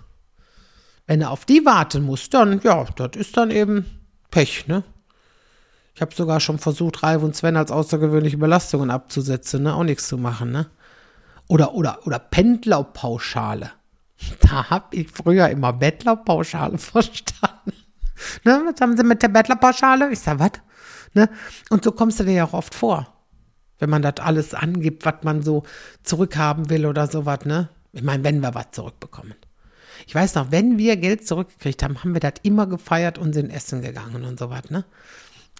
Wenn 1.07 1.21
du 1.21 1.29
auf 1.29 1.43
die 1.43 1.65
warten 1.65 2.03
musst, 2.03 2.35
dann, 2.35 2.61
ja, 2.63 2.85
das 2.97 3.15
ist 3.15 3.35
dann 3.35 3.49
eben 3.49 3.87
Pech, 4.29 4.67
ne? 4.67 4.83
Ich 5.95 6.01
habe 6.01 6.13
sogar 6.13 6.39
schon 6.39 6.59
versucht, 6.59 7.01
Ralf 7.01 7.23
und 7.23 7.35
Sven 7.35 7.57
als 7.57 7.71
außergewöhnliche 7.71 8.37
Belastungen 8.37 8.91
abzusetzen, 8.91 9.63
ne? 9.63 9.73
Auch 9.73 9.83
nichts 9.83 10.07
zu 10.07 10.19
machen, 10.19 10.51
ne? 10.51 10.67
Oder, 11.47 11.73
oder, 11.73 12.05
oder 12.05 12.19
Pendlerpauschale. 12.19 13.71
Da 14.41 14.69
habe 14.69 14.95
ich 14.95 15.11
früher 15.11 15.49
immer 15.49 15.73
Bettlerpauschale 15.73 16.77
verstanden. 16.79 17.73
Ne, 18.43 18.63
was 18.65 18.81
haben 18.81 18.97
Sie 18.97 19.03
mit 19.03 19.21
der 19.21 19.27
Bettlerpauschale? 19.27 20.11
Ich 20.11 20.19
sage, 20.19 20.39
was? 20.39 20.51
Ne? 21.13 21.29
Und 21.69 21.83
so 21.83 21.91
kommst 21.91 22.19
du 22.19 22.23
dir 22.23 22.33
ja 22.33 22.45
auch 22.45 22.53
oft 22.53 22.73
vor, 22.73 23.13
wenn 23.79 23.89
man 23.89 24.01
das 24.01 24.15
alles 24.19 24.53
angibt, 24.53 25.05
was 25.05 25.23
man 25.23 25.43
so 25.43 25.63
zurückhaben 26.03 26.69
will 26.69 26.85
oder 26.85 27.07
sowas, 27.07 27.45
ne? 27.45 27.69
Ich 27.93 28.03
meine, 28.03 28.23
wenn 28.23 28.39
wir 28.41 28.53
was 28.53 28.71
zurückbekommen. 28.71 29.35
Ich 30.05 30.13
weiß 30.13 30.35
noch, 30.35 30.51
wenn 30.51 30.77
wir 30.77 30.97
Geld 30.97 31.27
zurückgekriegt 31.27 31.81
haben, 31.83 32.03
haben 32.03 32.13
wir 32.13 32.19
das 32.19 32.33
immer 32.43 32.67
gefeiert 32.67 33.17
und 33.17 33.33
sind 33.33 33.49
essen 33.49 33.81
gegangen 33.81 34.25
und 34.25 34.37
sowas, 34.37 34.69
ne? 34.69 34.85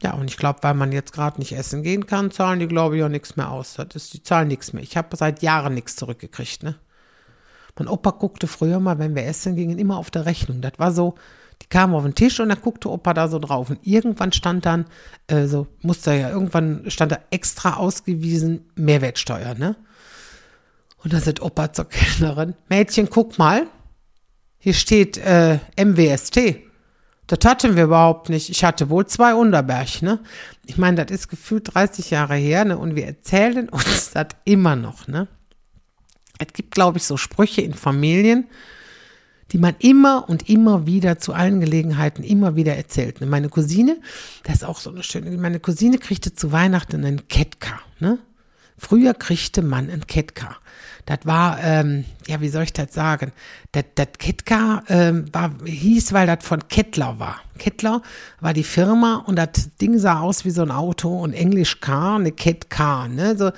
Ja, 0.04 0.14
und 0.14 0.30
ich 0.30 0.38
glaube, 0.38 0.60
weil 0.62 0.76
man 0.76 0.92
jetzt 0.92 1.14
gerade 1.14 1.40
nicht 1.40 1.54
essen 1.54 1.82
gehen 1.82 2.06
kann, 2.06 2.30
zahlen 2.30 2.60
die, 2.60 2.68
glaube 2.68 2.98
ich, 2.98 3.04
auch 3.04 3.10
nichts 3.10 3.36
mehr 3.36 3.50
aus. 3.50 3.74
Das 3.74 3.88
ist, 3.96 4.14
die 4.14 4.22
zahlen 4.22 4.48
nichts 4.48 4.74
mehr. 4.74 4.84
Ich 4.84 4.96
habe 4.96 5.16
seit 5.18 5.42
Jahren 5.42 5.74
nichts 5.74 5.96
zurückgekriegt, 5.96 6.64
ne? 6.64 6.76
Mein 7.80 7.88
Opa 7.88 8.12
guckte 8.12 8.48
früher 8.48 8.80
mal, 8.80 8.98
wenn 8.98 9.16
wir 9.16 9.26
essen 9.26 9.56
gingen, 9.56 9.78
immer 9.78 9.98
auf 9.98 10.10
der 10.10 10.26
Rechnung. 10.26 10.62
Das 10.62 10.74
war 10.78 10.92
so, 10.92 11.16
die 11.62 11.68
kamen 11.68 11.94
auf 11.94 12.04
den 12.04 12.16
Tisch 12.16 12.40
und 12.40 12.50
dann 12.50 12.62
guckte 12.62 12.90
Opa 12.90 13.14
da 13.14 13.28
so 13.28 13.40
drauf. 13.40 13.70
Und 13.70 13.80
irgendwann 13.84 14.32
stand 14.34 14.66
dann, 14.66 14.86
äh, 15.28 15.46
so 15.46 15.68
musste 15.82 16.14
ja, 16.14 16.30
irgendwann 16.30 16.90
stand 16.90 17.12
da 17.12 17.20
extra 17.30 17.76
ausgewiesen 17.76 18.70
Mehrwertsteuer, 18.76 19.56
ne? 19.56 19.76
Und 21.04 21.14
da 21.14 21.20
sagt 21.20 21.42
Opa 21.42 21.72
zur 21.72 21.86
Kellnerin, 21.86 22.56
Mädchen, 22.70 23.10
guck 23.10 23.38
mal, 23.38 23.68
hier 24.58 24.74
steht 24.74 25.18
äh, 25.18 25.60
MWST. 25.78 26.67
Das 27.28 27.40
hatten 27.44 27.76
wir 27.76 27.84
überhaupt 27.84 28.30
nicht. 28.30 28.50
Ich 28.50 28.64
hatte 28.64 28.90
wohl 28.90 29.06
zwei 29.06 29.36
Unterberg, 29.36 30.02
ne? 30.02 30.20
Ich 30.66 30.78
meine, 30.78 31.04
das 31.04 31.12
ist 31.12 31.28
gefühlt 31.28 31.74
30 31.74 32.10
Jahre 32.10 32.36
her, 32.36 32.64
ne? 32.66 32.78
Und 32.78 32.96
wir 32.96 33.06
erzählen 33.06 33.70
uns 33.70 34.12
das 34.12 34.28
immer 34.46 34.76
noch, 34.76 35.08
ne? 35.08 35.28
Es 36.40 36.54
gibt, 36.54 36.72
glaube 36.72 36.98
ich, 36.98 37.04
so 37.04 37.18
Sprüche 37.18 37.62
in 37.62 37.74
Familien, 37.74 38.48
die 39.52 39.58
man 39.58 39.76
immer 39.80 40.30
und 40.30 40.50
immer 40.50 40.86
wieder 40.86 41.20
zu 41.20 41.34
allen 41.34 41.60
Gelegenheiten 41.60 42.24
immer 42.24 42.56
wieder 42.56 42.76
erzählt. 42.76 43.22
Ne? 43.22 43.28
Meine 43.28 43.50
Cousine, 43.50 43.98
das 44.44 44.58
ist 44.58 44.64
auch 44.66 44.78
so 44.78 44.92
eine 44.92 45.04
schöne, 45.04 45.32
meine 45.38 45.60
Cousine 45.60 45.98
kriegte 45.98 46.34
zu 46.34 46.52
Weihnachten 46.52 47.04
einen 47.06 47.28
Ketka, 47.28 47.80
ne? 48.00 48.20
Früher 48.78 49.14
kriegte 49.14 49.62
man 49.62 49.90
einen 49.90 50.06
Ketka. 50.08 50.58
Das 51.08 51.20
war, 51.24 51.64
ähm, 51.64 52.04
ja, 52.28 52.42
wie 52.42 52.50
soll 52.50 52.64
ich 52.64 52.74
das 52.74 52.94
sagen? 52.94 53.32
Das, 53.72 53.86
Ketka 54.20 54.84
ähm, 54.90 55.26
war, 55.32 55.52
hieß, 55.64 56.12
weil 56.12 56.28
das 56.28 56.46
von 56.46 56.68
Kettler 56.68 57.18
war. 57.18 57.40
Kettler 57.58 58.02
war 58.42 58.54
die 58.54 58.66
Firma 58.66 59.24
und 59.26 59.38
das 59.38 59.76
Ding 59.82 59.98
sah 60.00 60.20
aus 60.20 60.44
wie 60.44 60.52
so 60.52 60.62
ein 60.62 60.72
Auto 60.72 61.18
und 61.18 61.34
Englisch 61.34 61.80
Car, 61.80 62.18
eine 62.18 62.34
Car, 62.34 63.08
ne? 63.08 63.38
So, 63.38 63.52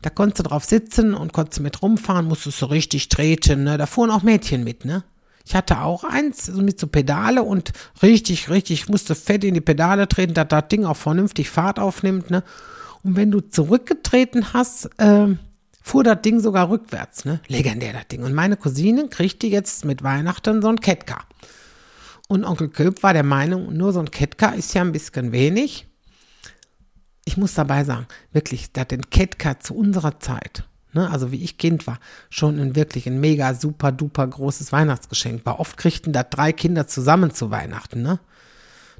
da 0.00 0.08
konntest 0.08 0.38
du 0.38 0.42
drauf 0.44 0.64
sitzen 0.64 1.12
und 1.12 1.34
konntest 1.34 1.60
mit 1.60 1.82
rumfahren, 1.82 2.26
musstest 2.26 2.58
so 2.58 2.66
richtig 2.66 3.10
treten, 3.10 3.64
ne? 3.64 3.76
Da 3.76 3.84
fuhren 3.84 4.10
auch 4.10 4.22
Mädchen 4.22 4.64
mit, 4.64 4.86
ne? 4.86 5.04
Ich 5.44 5.54
hatte 5.54 5.82
auch 5.82 6.04
eins 6.04 6.46
so 6.46 6.62
mit 6.62 6.80
so 6.80 6.86
Pedale 6.86 7.42
und 7.42 7.72
richtig, 8.02 8.48
richtig, 8.48 8.88
musste 8.88 9.14
fett 9.14 9.44
in 9.44 9.54
die 9.54 9.60
Pedale 9.60 10.08
treten, 10.08 10.32
dass 10.32 10.48
das 10.48 10.68
Ding 10.68 10.86
auch 10.86 10.96
vernünftig 10.96 11.50
Fahrt 11.50 11.78
aufnimmt, 11.78 12.30
ne? 12.30 12.42
Und 13.02 13.16
wenn 13.16 13.30
du 13.30 13.40
zurückgetreten 13.40 14.52
hast, 14.52 14.90
ähm, 14.98 15.38
fuhr 15.82 16.04
das 16.04 16.22
Ding 16.22 16.40
sogar 16.40 16.68
rückwärts, 16.70 17.24
ne? 17.24 17.40
Legendär 17.48 17.92
das 17.92 18.08
Ding. 18.08 18.22
Und 18.22 18.34
meine 18.34 18.56
Cousine 18.56 19.08
kriegte 19.08 19.46
jetzt 19.46 19.84
mit 19.84 20.02
Weihnachten 20.02 20.62
so 20.62 20.68
ein 20.68 20.80
Ketka. 20.80 21.24
Und 22.28 22.44
Onkel 22.44 22.68
Köp 22.68 23.02
war 23.02 23.12
der 23.12 23.24
Meinung, 23.24 23.76
nur 23.76 23.92
so 23.92 23.98
ein 23.98 24.10
Ketka 24.10 24.50
ist 24.50 24.72
ja 24.74 24.82
ein 24.82 24.92
bisschen 24.92 25.32
wenig. 25.32 25.86
Ich 27.24 27.36
muss 27.36 27.54
dabei 27.54 27.84
sagen, 27.84 28.06
wirklich, 28.32 28.72
dass 28.72 28.88
den 28.88 29.10
Ketka 29.10 29.58
zu 29.58 29.74
unserer 29.74 30.20
Zeit, 30.20 30.64
ne, 30.92 31.10
also 31.10 31.32
wie 31.32 31.42
ich 31.42 31.58
Kind 31.58 31.86
war, 31.86 31.98
schon 32.28 32.60
ein 32.60 32.76
wirklich 32.76 33.08
ein 33.08 33.18
mega 33.18 33.54
super 33.54 33.90
duper 33.90 34.26
großes 34.26 34.70
Weihnachtsgeschenk 34.72 35.44
war. 35.44 35.58
Oft 35.58 35.76
kriegten 35.76 36.12
da 36.12 36.22
drei 36.22 36.52
Kinder 36.52 36.86
zusammen 36.86 37.32
zu 37.32 37.50
Weihnachten, 37.50 38.02
ne? 38.02 38.20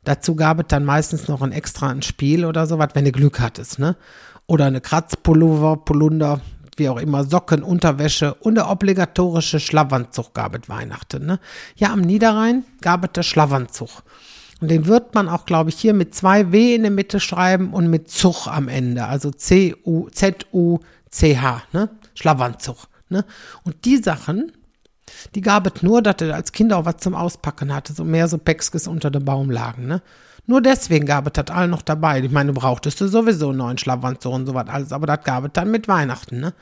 Dazu 0.05 0.35
gab 0.35 0.61
es 0.61 0.67
dann 0.69 0.85
meistens 0.85 1.29
noch 1.29 1.43
ein 1.43 1.53
extra 1.53 1.89
ein 1.89 2.03
Spiel 2.03 2.45
oder 2.45 2.67
sowas, 2.67 2.91
wenn 2.95 3.05
du 3.05 3.13
Glück 3.13 3.41
hattest, 3.41 3.79
ne? 3.79 3.97
Oder 4.47 4.67
eine 4.67 4.81
Kratzpullover, 4.81 5.77
Polunder, 5.79 6.41
wie 6.77 6.89
auch 6.89 6.99
immer, 6.99 7.25
Socken, 7.25 7.63
Unterwäsche 7.63 8.35
und 8.35 8.57
der 8.57 8.69
obligatorische 8.69 9.61
Schlafanzug 9.61 10.35
gab 10.35 10.57
es 10.57 10.69
Weihnachten. 10.69 11.25
Ne? 11.25 11.39
Ja, 11.77 11.93
am 11.93 12.01
Niederrhein 12.01 12.65
gab 12.81 13.05
es 13.05 13.13
der 13.13 13.23
Schlafanzug. 13.23 14.03
Und 14.61 14.71
den 14.71 14.87
wird 14.87 15.15
man 15.15 15.29
auch, 15.29 15.47
glaube 15.47 15.71
ich, 15.71 15.77
hier 15.77 15.95
mit 15.95 16.15
zwei 16.15 16.53
W 16.53 16.75
in 16.75 16.83
der 16.83 16.91
Mitte 16.91 17.21
schreiben 17.21 17.73
und 17.73 17.89
mit 17.89 18.11
Zug 18.11 18.47
am 18.47 18.69
Ende. 18.69 19.07
Also 19.07 19.31
C-U, 19.31 20.09
Z-U-C-H, 20.11 21.63
ne? 21.73 21.91
Schlafanzug. 22.15 22.77
Ne? 23.09 23.25
Und 23.65 23.85
die 23.85 23.97
Sachen, 23.97 24.53
die 25.35 25.41
gab 25.41 25.67
es 25.67 25.83
nur, 25.83 26.03
dass 26.03 26.17
er 26.21 26.35
als 26.35 26.53
Kind 26.53 26.73
auch 26.73 26.85
was 26.85 26.99
zum 26.99 27.15
Auspacken 27.15 27.75
hatte, 27.75 27.93
so 27.93 28.05
mehr 28.05 28.29
so 28.29 28.39
Päckskes 28.39 28.87
unter 28.87 29.11
dem 29.11 29.25
Baum 29.25 29.51
lagen, 29.51 29.87
ne? 29.87 30.03
Nur 30.47 30.61
deswegen 30.63 31.07
gab 31.07 31.27
es 31.27 31.35
das 31.35 31.55
allen 31.55 31.71
noch 31.71 31.83
dabei. 31.83 32.21
Ich 32.21 32.31
meine, 32.31 32.53
du 32.53 32.59
brauchtest 32.59 33.01
du 33.01 33.07
sowieso 33.07 33.51
einen 33.51 33.59
neuen 33.59 33.79
Schlafanzug 33.79 34.33
und 34.33 34.47
so 34.47 34.55
was 34.55 34.69
alles, 34.69 34.93
aber 34.93 35.07
das 35.07 35.23
gab 35.23 35.45
es 35.45 35.51
dann 35.53 35.71
mit 35.71 35.87
Weihnachten, 35.87 36.41
ne? 36.41 36.55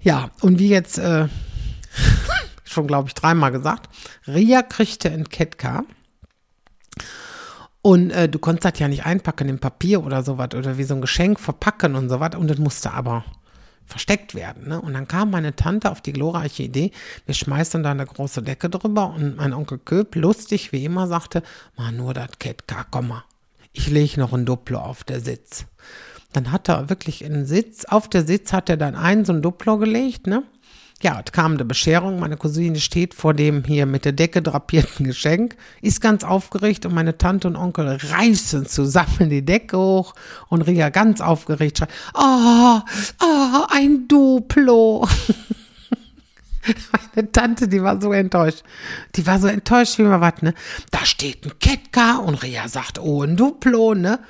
Ja, 0.00 0.30
und 0.40 0.58
wie 0.58 0.68
jetzt 0.68 0.98
äh, 0.98 1.28
schon, 2.64 2.86
glaube 2.86 3.08
ich, 3.08 3.14
dreimal 3.14 3.52
gesagt, 3.52 3.88
Ria 4.26 4.62
kriegte 4.62 5.10
ein 5.10 5.28
Ketka. 5.28 5.84
Und 7.82 8.10
äh, 8.10 8.28
du 8.28 8.38
konntest 8.38 8.64
das 8.64 8.78
ja 8.78 8.88
nicht 8.88 9.04
einpacken 9.04 9.48
in 9.48 9.58
Papier 9.58 10.04
oder 10.04 10.22
sowas 10.22 10.54
oder 10.54 10.78
wie 10.78 10.84
so 10.84 10.94
ein 10.94 11.00
Geschenk 11.00 11.40
verpacken 11.40 11.96
und 11.96 12.08
sowas. 12.08 12.36
Und 12.36 12.48
das 12.48 12.58
musste 12.58 12.92
aber 12.92 13.24
versteckt 13.86 14.34
werden. 14.34 14.68
Ne? 14.68 14.80
Und 14.80 14.94
dann 14.94 15.08
kam 15.08 15.30
meine 15.30 15.54
Tante 15.56 15.90
auf 15.90 16.00
die 16.00 16.12
glorreiche 16.12 16.62
Idee, 16.62 16.92
wir 17.26 17.34
schmeißen 17.34 17.82
da 17.82 17.90
eine 17.90 18.06
große 18.06 18.42
Decke 18.42 18.70
drüber 18.70 19.14
und 19.14 19.36
mein 19.36 19.52
Onkel 19.52 19.78
Köp, 19.78 20.14
lustig 20.16 20.72
wie 20.72 20.84
immer, 20.84 21.06
sagte, 21.06 21.42
mal 21.76 21.92
nur 21.92 22.14
das 22.14 22.38
Ketka, 22.38 22.86
komm 22.90 23.08
mal, 23.08 23.24
ich 23.72 23.88
lege 23.88 24.20
noch 24.20 24.32
ein 24.32 24.46
Duplo 24.46 24.78
auf 24.78 25.04
der 25.04 25.20
Sitz. 25.20 25.66
Dann 26.32 26.50
hat 26.50 26.68
er 26.68 26.88
wirklich 26.88 27.24
einen 27.24 27.44
Sitz, 27.44 27.84
auf 27.84 28.08
der 28.08 28.24
Sitz 28.24 28.52
hat 28.52 28.70
er 28.70 28.76
dann 28.76 28.94
einen 28.94 29.24
so 29.24 29.32
ein 29.32 29.42
Duplo 29.42 29.78
gelegt, 29.78 30.26
ne? 30.26 30.44
Ja, 31.02 31.20
es 31.24 31.32
kam 31.32 31.54
eine 31.54 31.64
Bescherung. 31.64 32.20
Meine 32.20 32.36
Cousine 32.36 32.78
steht 32.78 33.12
vor 33.14 33.34
dem 33.34 33.64
hier 33.64 33.86
mit 33.86 34.04
der 34.04 34.12
Decke 34.12 34.40
drapierten 34.40 35.04
Geschenk, 35.04 35.56
ist 35.80 36.00
ganz 36.00 36.22
aufgeregt 36.22 36.86
und 36.86 36.94
meine 36.94 37.18
Tante 37.18 37.48
und 37.48 37.56
Onkel 37.56 37.98
reißen 38.00 38.66
zusammen 38.66 39.28
die 39.28 39.44
Decke 39.44 39.76
hoch 39.76 40.14
und 40.48 40.62
Ria 40.62 40.90
ganz 40.90 41.20
aufgeregt 41.20 41.78
schreit, 41.78 41.90
oh, 42.14 42.80
oh, 43.20 43.66
ein 43.70 44.06
Duplo. 44.08 45.08
Meine 47.16 47.32
Tante, 47.32 47.66
die 47.66 47.82
war 47.82 48.00
so 48.00 48.12
enttäuscht. 48.12 48.62
Die 49.16 49.26
war 49.26 49.40
so 49.40 49.48
enttäuscht 49.48 49.98
wie 49.98 50.02
immer 50.02 50.20
was, 50.20 50.42
ne? 50.42 50.54
Da 50.92 51.04
steht 51.04 51.44
ein 51.44 51.58
Ketka 51.58 52.18
und 52.18 52.40
Ria 52.44 52.68
sagt, 52.68 53.00
oh, 53.00 53.22
ein 53.22 53.36
Duplo, 53.36 53.94
ne? 53.94 54.20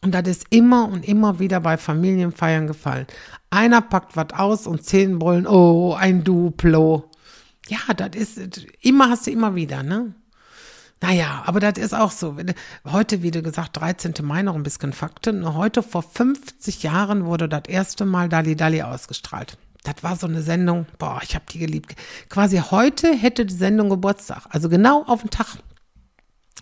Und 0.00 0.14
das 0.14 0.28
ist 0.28 0.46
immer 0.50 0.88
und 0.88 1.06
immer 1.06 1.38
wieder 1.38 1.60
bei 1.60 1.76
Familienfeiern 1.76 2.66
gefallen. 2.66 3.06
Einer 3.50 3.80
packt 3.80 4.16
was 4.16 4.32
aus 4.32 4.66
und 4.66 4.84
zehn 4.84 5.18
brüllen, 5.18 5.46
oh, 5.46 5.94
ein 5.94 6.22
Duplo. 6.22 7.10
Ja, 7.68 7.92
das 7.94 8.10
ist, 8.14 8.66
immer 8.80 9.10
hast 9.10 9.26
du 9.26 9.30
immer 9.30 9.54
wieder, 9.54 9.82
ne? 9.82 10.14
Naja, 11.00 11.44
aber 11.46 11.60
das 11.60 11.78
ist 11.78 11.94
auch 11.94 12.10
so. 12.10 12.36
Heute, 12.84 13.22
wie 13.22 13.30
du 13.30 13.42
gesagt, 13.42 13.76
13. 13.76 14.14
Mai 14.22 14.42
noch 14.42 14.56
ein 14.56 14.64
bisschen 14.64 14.92
Fakten. 14.92 15.54
Heute 15.54 15.82
vor 15.82 16.02
50 16.02 16.82
Jahren 16.82 17.24
wurde 17.24 17.48
das 17.48 17.62
erste 17.68 18.04
Mal 18.04 18.28
Dali 18.28 18.56
Dali 18.56 18.82
ausgestrahlt. 18.82 19.58
Das 19.84 20.02
war 20.02 20.16
so 20.16 20.26
eine 20.26 20.42
Sendung, 20.42 20.86
boah, 20.98 21.20
ich 21.22 21.34
habe 21.36 21.44
die 21.52 21.60
geliebt. 21.60 21.94
Quasi 22.28 22.58
heute 22.58 23.12
hätte 23.14 23.46
die 23.46 23.54
Sendung 23.54 23.90
Geburtstag. 23.90 24.46
Also 24.50 24.68
genau 24.68 25.04
auf 25.04 25.20
den 25.20 25.30
Tag. 25.30 25.58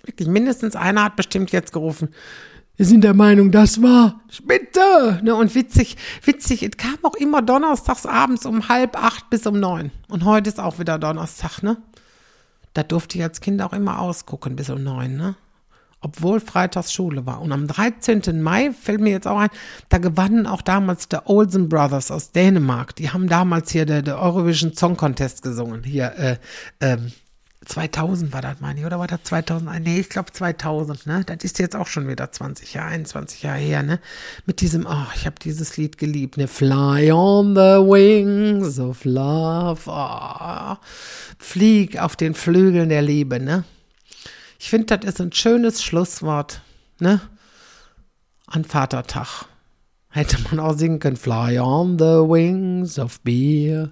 Wirklich, 0.04 0.28
mindestens 0.28 0.76
einer 0.76 1.04
hat 1.04 1.16
bestimmt 1.16 1.50
jetzt 1.50 1.72
gerufen. 1.72 2.10
Wir 2.76 2.84
sind 2.84 3.04
der 3.04 3.14
Meinung, 3.14 3.50
das 3.50 3.80
war 3.80 4.20
Spitze. 4.28 5.20
Ne, 5.22 5.34
und 5.34 5.54
witzig, 5.54 5.96
witzig, 6.22 6.62
es 6.62 6.76
kam 6.76 6.98
auch 7.04 7.14
immer 7.14 7.40
donnerstags 7.40 8.04
abends 8.04 8.44
um 8.44 8.68
halb 8.68 9.02
acht 9.02 9.30
bis 9.30 9.46
um 9.46 9.58
neun. 9.58 9.90
Und 10.08 10.24
heute 10.26 10.50
ist 10.50 10.60
auch 10.60 10.78
wieder 10.78 10.98
Donnerstag, 10.98 11.62
ne? 11.62 11.78
Da 12.74 12.82
durfte 12.82 13.16
ich 13.16 13.24
als 13.24 13.40
Kind 13.40 13.62
auch 13.62 13.72
immer 13.72 14.00
ausgucken 14.00 14.56
bis 14.56 14.68
um 14.68 14.84
neun, 14.84 15.16
ne? 15.16 15.36
Obwohl 16.02 16.38
freitags 16.38 16.92
Schule 16.92 17.24
war. 17.24 17.40
Und 17.40 17.50
am 17.50 17.66
13. 17.66 18.42
Mai 18.42 18.72
fällt 18.72 19.00
mir 19.00 19.10
jetzt 19.10 19.26
auch 19.26 19.38
ein, 19.38 19.48
da 19.88 19.96
gewannen 19.96 20.46
auch 20.46 20.60
damals 20.60 21.08
der 21.08 21.30
Olsen 21.30 21.70
Brothers 21.70 22.10
aus 22.10 22.32
Dänemark. 22.32 22.94
Die 22.96 23.08
haben 23.08 23.26
damals 23.26 23.70
hier 23.70 23.86
der, 23.86 24.02
der 24.02 24.20
Eurovision 24.20 24.74
Song 24.74 24.98
Contest 24.98 25.40
gesungen. 25.40 25.82
Hier, 25.82 26.12
äh, 26.18 26.36
ähm, 26.80 27.12
2000 27.66 28.32
war 28.32 28.42
das, 28.42 28.60
meine 28.60 28.80
ich, 28.80 28.86
oder 28.86 28.98
war 28.98 29.08
das 29.08 29.24
2001? 29.24 29.84
Nee, 29.84 30.00
ich 30.00 30.08
glaube 30.08 30.32
2000, 30.32 31.06
ne? 31.06 31.24
Das 31.26 31.38
ist 31.42 31.58
jetzt 31.58 31.74
auch 31.74 31.88
schon 31.88 32.08
wieder 32.08 32.30
20 32.30 32.74
Jahre, 32.74 32.90
21 32.90 33.42
Jahre 33.42 33.58
her, 33.58 33.82
ne? 33.82 34.00
Mit 34.46 34.60
diesem, 34.60 34.86
oh, 34.86 35.06
ich 35.16 35.26
habe 35.26 35.36
dieses 35.42 35.76
Lied 35.76 35.98
geliebt, 35.98 36.36
ne? 36.36 36.46
Fly 36.46 37.10
on 37.10 37.54
the 37.54 37.82
wings 37.82 38.78
of 38.78 39.04
love, 39.04 39.82
oh. 39.86 40.76
Flieg 41.38 41.98
auf 41.98 42.14
den 42.14 42.34
Flügeln 42.34 42.88
der 42.88 43.02
Liebe, 43.02 43.40
ne? 43.40 43.64
Ich 44.58 44.70
finde, 44.70 44.96
das 44.96 45.14
ist 45.14 45.20
ein 45.20 45.32
schönes 45.32 45.82
Schlusswort, 45.82 46.62
ne? 47.00 47.20
An 48.46 48.64
Vatertag. 48.64 49.46
Hätte 50.16 50.38
man 50.44 50.60
auch 50.60 50.72
singen 50.72 50.98
können, 50.98 51.18
Fly 51.18 51.58
on 51.58 51.98
the 51.98 52.04
wings 52.04 52.98
of 52.98 53.20
beer. 53.20 53.90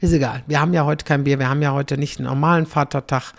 Ist 0.00 0.12
egal. 0.12 0.42
Wir 0.48 0.60
haben 0.60 0.74
ja 0.74 0.84
heute 0.84 1.04
kein 1.04 1.22
Bier. 1.22 1.38
Wir 1.38 1.48
haben 1.48 1.62
ja 1.62 1.72
heute 1.72 1.96
nicht 1.96 2.18
einen 2.18 2.26
normalen 2.26 2.66
Vatertag. 2.66 3.34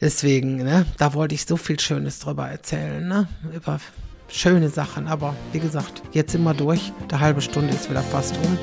Deswegen, 0.00 0.56
ne, 0.56 0.86
da 0.98 1.14
wollte 1.14 1.36
ich 1.36 1.46
so 1.46 1.56
viel 1.56 1.78
Schönes 1.78 2.18
drüber 2.18 2.48
erzählen, 2.48 3.06
ne, 3.06 3.28
über 3.54 3.78
schöne 4.26 4.70
Sachen. 4.70 5.06
Aber 5.06 5.36
wie 5.52 5.60
gesagt, 5.60 6.02
jetzt 6.10 6.32
sind 6.32 6.42
wir 6.42 6.52
durch. 6.52 6.92
Die 7.08 7.14
halbe 7.14 7.40
Stunde 7.40 7.72
ist 7.74 7.88
wieder 7.88 8.02
fast 8.02 8.34
um. 8.38 8.58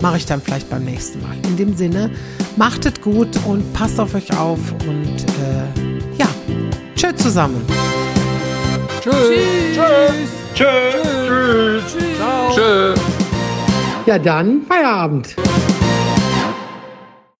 Mache 0.00 0.18
ich 0.18 0.26
dann 0.26 0.40
vielleicht 0.40 0.70
beim 0.70 0.84
nächsten 0.84 1.20
Mal. 1.20 1.34
In 1.44 1.56
dem 1.56 1.76
Sinne, 1.76 2.12
macht 2.56 2.86
es 2.86 3.00
gut 3.00 3.36
und 3.44 3.72
passt 3.72 3.98
auf 3.98 4.14
euch 4.14 4.32
auf 4.38 4.60
und 4.86 5.24
äh, 5.40 6.16
ja, 6.16 6.28
tschö 6.94 7.12
zusammen. 7.16 7.60
Tschüss. 9.02 9.14
Tschüss. 9.14 9.74
Tschüss. 9.74 10.43
Tschüss. 10.54 10.66
Tschüss. 11.26 11.96
Tschüss. 12.54 13.00
Ja, 14.06 14.18
dann 14.18 14.62
Feierabend. 14.68 15.34